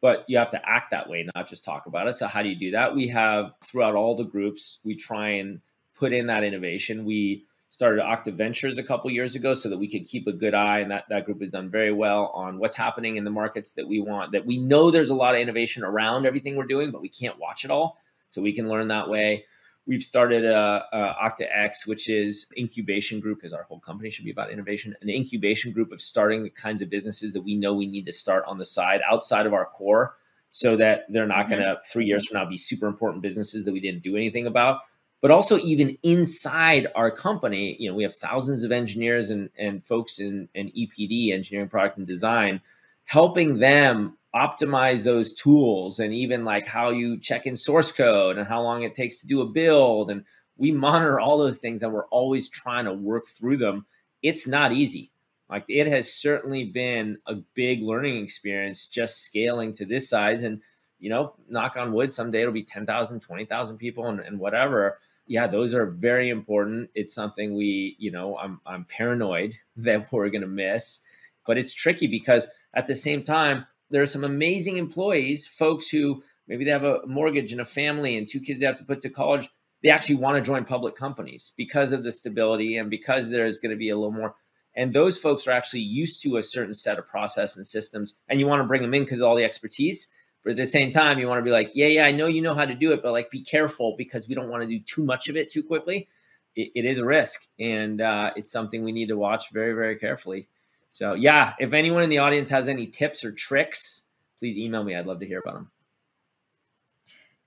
[0.00, 2.16] but you have to act that way, not just talk about it.
[2.16, 2.94] So how do you do that?
[2.94, 5.60] We have throughout all the groups, we try and
[5.94, 7.04] put in that innovation.
[7.04, 10.54] We started Okta Ventures a couple years ago so that we could keep a good
[10.54, 13.72] eye, and that, that group has done very well on what's happening in the markets
[13.72, 14.32] that we want.
[14.32, 17.38] That we know there's a lot of innovation around everything we're doing, but we can't
[17.38, 17.98] watch it all.
[18.28, 19.44] So we can learn that way.
[19.86, 24.24] We've started a, a Okta X, which is incubation group, because our whole company should
[24.24, 24.96] be about innovation.
[25.00, 28.12] An incubation group of starting the kinds of businesses that we know we need to
[28.12, 30.16] start on the side outside of our core,
[30.50, 31.92] so that they're not going to mm-hmm.
[31.92, 34.80] three years from now be super important businesses that we didn't do anything about.
[35.20, 39.86] But also even inside our company, you know, we have thousands of engineers and, and
[39.86, 42.60] folks in, in EPD, engineering, product, and design,
[43.04, 48.46] helping them optimize those tools and even like how you check in source code and
[48.46, 50.24] how long it takes to do a build and
[50.58, 53.86] we monitor all those things and we're always trying to work through them
[54.22, 55.12] it's not easy.
[55.48, 60.60] Like it has certainly been a big learning experience just scaling to this size and
[60.98, 64.98] you know knock on wood someday it'll be 10,000 20,000 people and, and whatever.
[65.26, 66.90] Yeah those are very important.
[66.94, 71.00] It's something we you know i'm i'm paranoid that we're going to miss
[71.46, 76.22] but it's tricky because at the same time there are some amazing employees, folks who
[76.48, 79.02] maybe they have a mortgage and a family and two kids they have to put
[79.02, 79.48] to college.
[79.82, 83.70] They actually want to join public companies because of the stability and because there's going
[83.70, 84.34] to be a little more.
[84.74, 88.40] And those folks are actually used to a certain set of process and systems, and
[88.40, 90.08] you want to bring them in because all the expertise.
[90.44, 92.42] But at the same time, you want to be like, yeah, yeah, I know you
[92.42, 94.78] know how to do it, but like, be careful because we don't want to do
[94.80, 96.08] too much of it too quickly.
[96.56, 99.96] it, it is a risk, and uh, it's something we need to watch very, very
[99.96, 100.48] carefully.
[100.96, 104.00] So yeah, if anyone in the audience has any tips or tricks,
[104.38, 104.96] please email me.
[104.96, 105.70] I'd love to hear about them.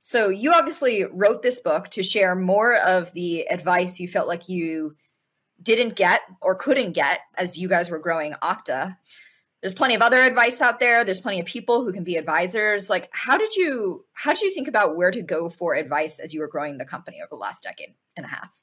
[0.02, 4.50] So you obviously wrote this book to share more of the advice you felt like
[4.50, 4.96] you
[5.64, 8.98] didn't get or couldn't get as you guys were growing Okta.
[9.62, 11.04] There's plenty of other advice out there.
[11.04, 12.88] There's plenty of people who can be advisors.
[12.88, 16.36] Like how did you how did you think about where to go for advice as
[16.36, 18.62] you were growing the company over the last decade and a half?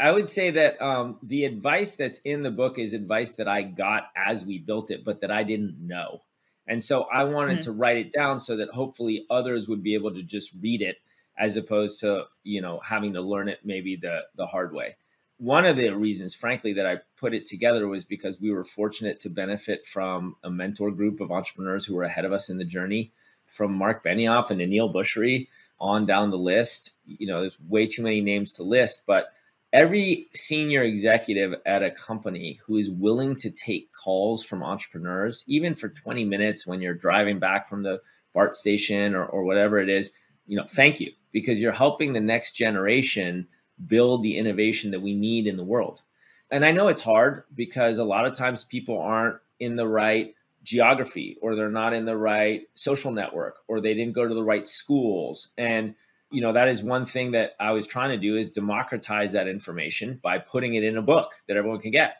[0.00, 3.62] I would say that um, the advice that's in the book is advice that I
[3.62, 6.22] got as we built it, but that I didn't know.
[6.66, 7.64] And so I wanted mm-hmm.
[7.64, 10.96] to write it down so that hopefully others would be able to just read it
[11.38, 14.96] as opposed to, you know, having to learn it maybe the, the hard way.
[15.38, 19.20] One of the reasons, frankly, that I put it together was because we were fortunate
[19.20, 22.64] to benefit from a mentor group of entrepreneurs who were ahead of us in the
[22.64, 23.12] journey,
[23.46, 25.48] from Marc Benioff and Aneel Bhusri
[25.80, 26.92] on down the list.
[27.06, 29.32] You know, there's way too many names to list, but
[29.72, 35.74] every senior executive at a company who is willing to take calls from entrepreneurs, even
[35.74, 38.00] for 20 minutes when you're driving back from the
[38.34, 40.10] BART station or, or whatever it is,
[40.46, 43.46] you know, thank you because you're helping the next generation
[43.86, 46.02] build the innovation that we need in the world.
[46.50, 50.34] And I know it's hard because a lot of times people aren't in the right
[50.62, 54.44] geography or they're not in the right social network or they didn't go to the
[54.44, 55.48] right schools.
[55.56, 55.94] And
[56.32, 59.46] you know that is one thing that i was trying to do is democratize that
[59.46, 62.16] information by putting it in a book that everyone can get.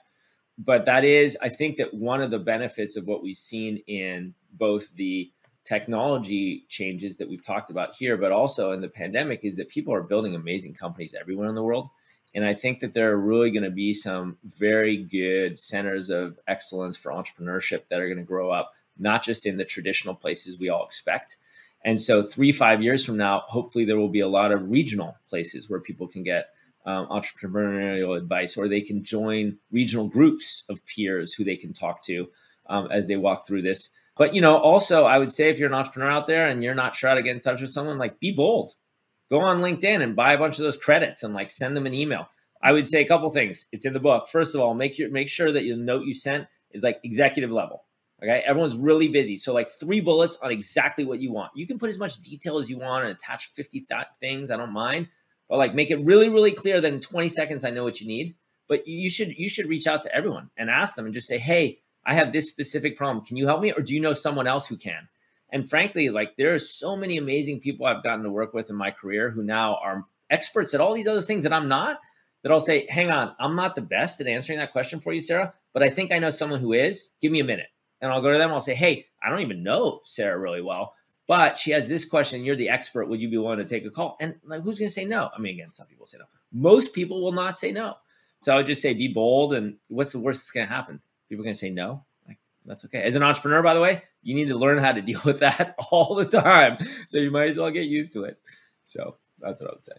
[0.58, 4.34] But that is i think that one of the benefits of what we've seen in
[4.52, 5.32] both the
[5.64, 9.94] technology changes that we've talked about here but also in the pandemic is that people
[9.94, 11.88] are building amazing companies everywhere in the world.
[12.34, 16.38] And i think that there are really going to be some very good centers of
[16.48, 20.58] excellence for entrepreneurship that are going to grow up not just in the traditional places
[20.58, 21.38] we all expect
[21.84, 25.16] and so, three, five years from now, hopefully, there will be a lot of regional
[25.28, 26.50] places where people can get
[26.86, 32.02] um, entrepreneurial advice or they can join regional groups of peers who they can talk
[32.04, 32.28] to
[32.68, 33.90] um, as they walk through this.
[34.16, 36.74] But, you know, also, I would say if you're an entrepreneur out there and you're
[36.74, 38.72] not sure how to get in touch with someone, like be bold.
[39.30, 41.94] Go on LinkedIn and buy a bunch of those credits and like send them an
[41.94, 42.28] email.
[42.62, 43.64] I would say a couple things.
[43.72, 44.28] It's in the book.
[44.28, 47.50] First of all, make your make sure that your note you sent is like executive
[47.50, 47.84] level.
[48.22, 48.42] Okay.
[48.46, 49.36] Everyone's really busy.
[49.36, 51.50] So, like three bullets on exactly what you want.
[51.56, 54.50] You can put as much detail as you want and attach 50 th- things.
[54.50, 55.08] I don't mind.
[55.48, 58.06] But like make it really, really clear that in 20 seconds I know what you
[58.06, 58.36] need.
[58.68, 61.38] But you should you should reach out to everyone and ask them and just say,
[61.38, 63.24] hey, I have this specific problem.
[63.24, 63.72] Can you help me?
[63.72, 65.08] Or do you know someone else who can?
[65.50, 68.76] And frankly, like there are so many amazing people I've gotten to work with in
[68.76, 72.00] my career who now are experts at all these other things that I'm not.
[72.42, 75.20] That I'll say, hang on, I'm not the best at answering that question for you,
[75.20, 77.10] Sarah, but I think I know someone who is.
[77.20, 77.68] Give me a minute
[78.02, 78.50] and I'll go to them.
[78.50, 80.94] I'll say, "Hey, I don't even know Sarah really well,
[81.28, 82.44] But she has this question.
[82.44, 83.06] You're the expert.
[83.06, 84.16] Would you be willing to take a call?
[84.20, 85.30] And like, who's going to say no?
[85.34, 86.24] I mean, again, some people say no.
[86.52, 87.94] Most people will not say no.
[88.42, 89.54] So I would just say be bold.
[89.54, 91.00] And what's the worst that's going to happen?
[91.28, 92.04] People are going to say no.
[92.26, 93.02] Like that's okay.
[93.02, 95.76] As an entrepreneur, by the way, you need to learn how to deal with that
[95.90, 96.76] all the time.
[97.06, 98.38] So you might as well get used to it.
[98.84, 99.94] So that's what I would say.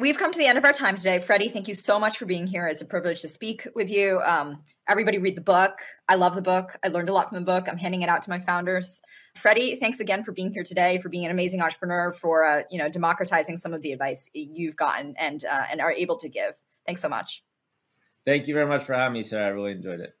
[0.00, 1.18] We've come to the end of our time today.
[1.18, 2.68] Freddie, thank you so much for being here.
[2.68, 4.20] It's a privilege to speak with you.
[4.24, 5.80] Um, everybody read the book.
[6.08, 6.78] I love the book.
[6.84, 7.66] I learned a lot from the book.
[7.68, 9.00] I'm handing it out to my founders.
[9.34, 12.78] Freddie, thanks again for being here today, for being an amazing entrepreneur, for uh, you
[12.78, 16.54] know democratizing some of the advice you've gotten and uh, and are able to give.
[16.86, 17.42] Thanks so much.
[18.24, 19.42] Thank you very much for having me, sir.
[19.42, 20.14] I really enjoyed it.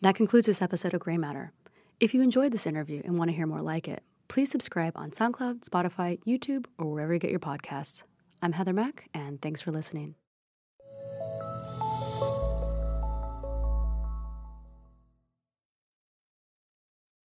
[0.00, 1.50] That concludes this episode of Greymatter.
[1.98, 5.10] If you enjoyed this interview and want to hear more like it, please subscribe on
[5.10, 8.04] SoundCloud, Spotify, YouTube, or wherever you get your podcasts.
[8.42, 10.14] I'm Heather Mack, and thanks for listening.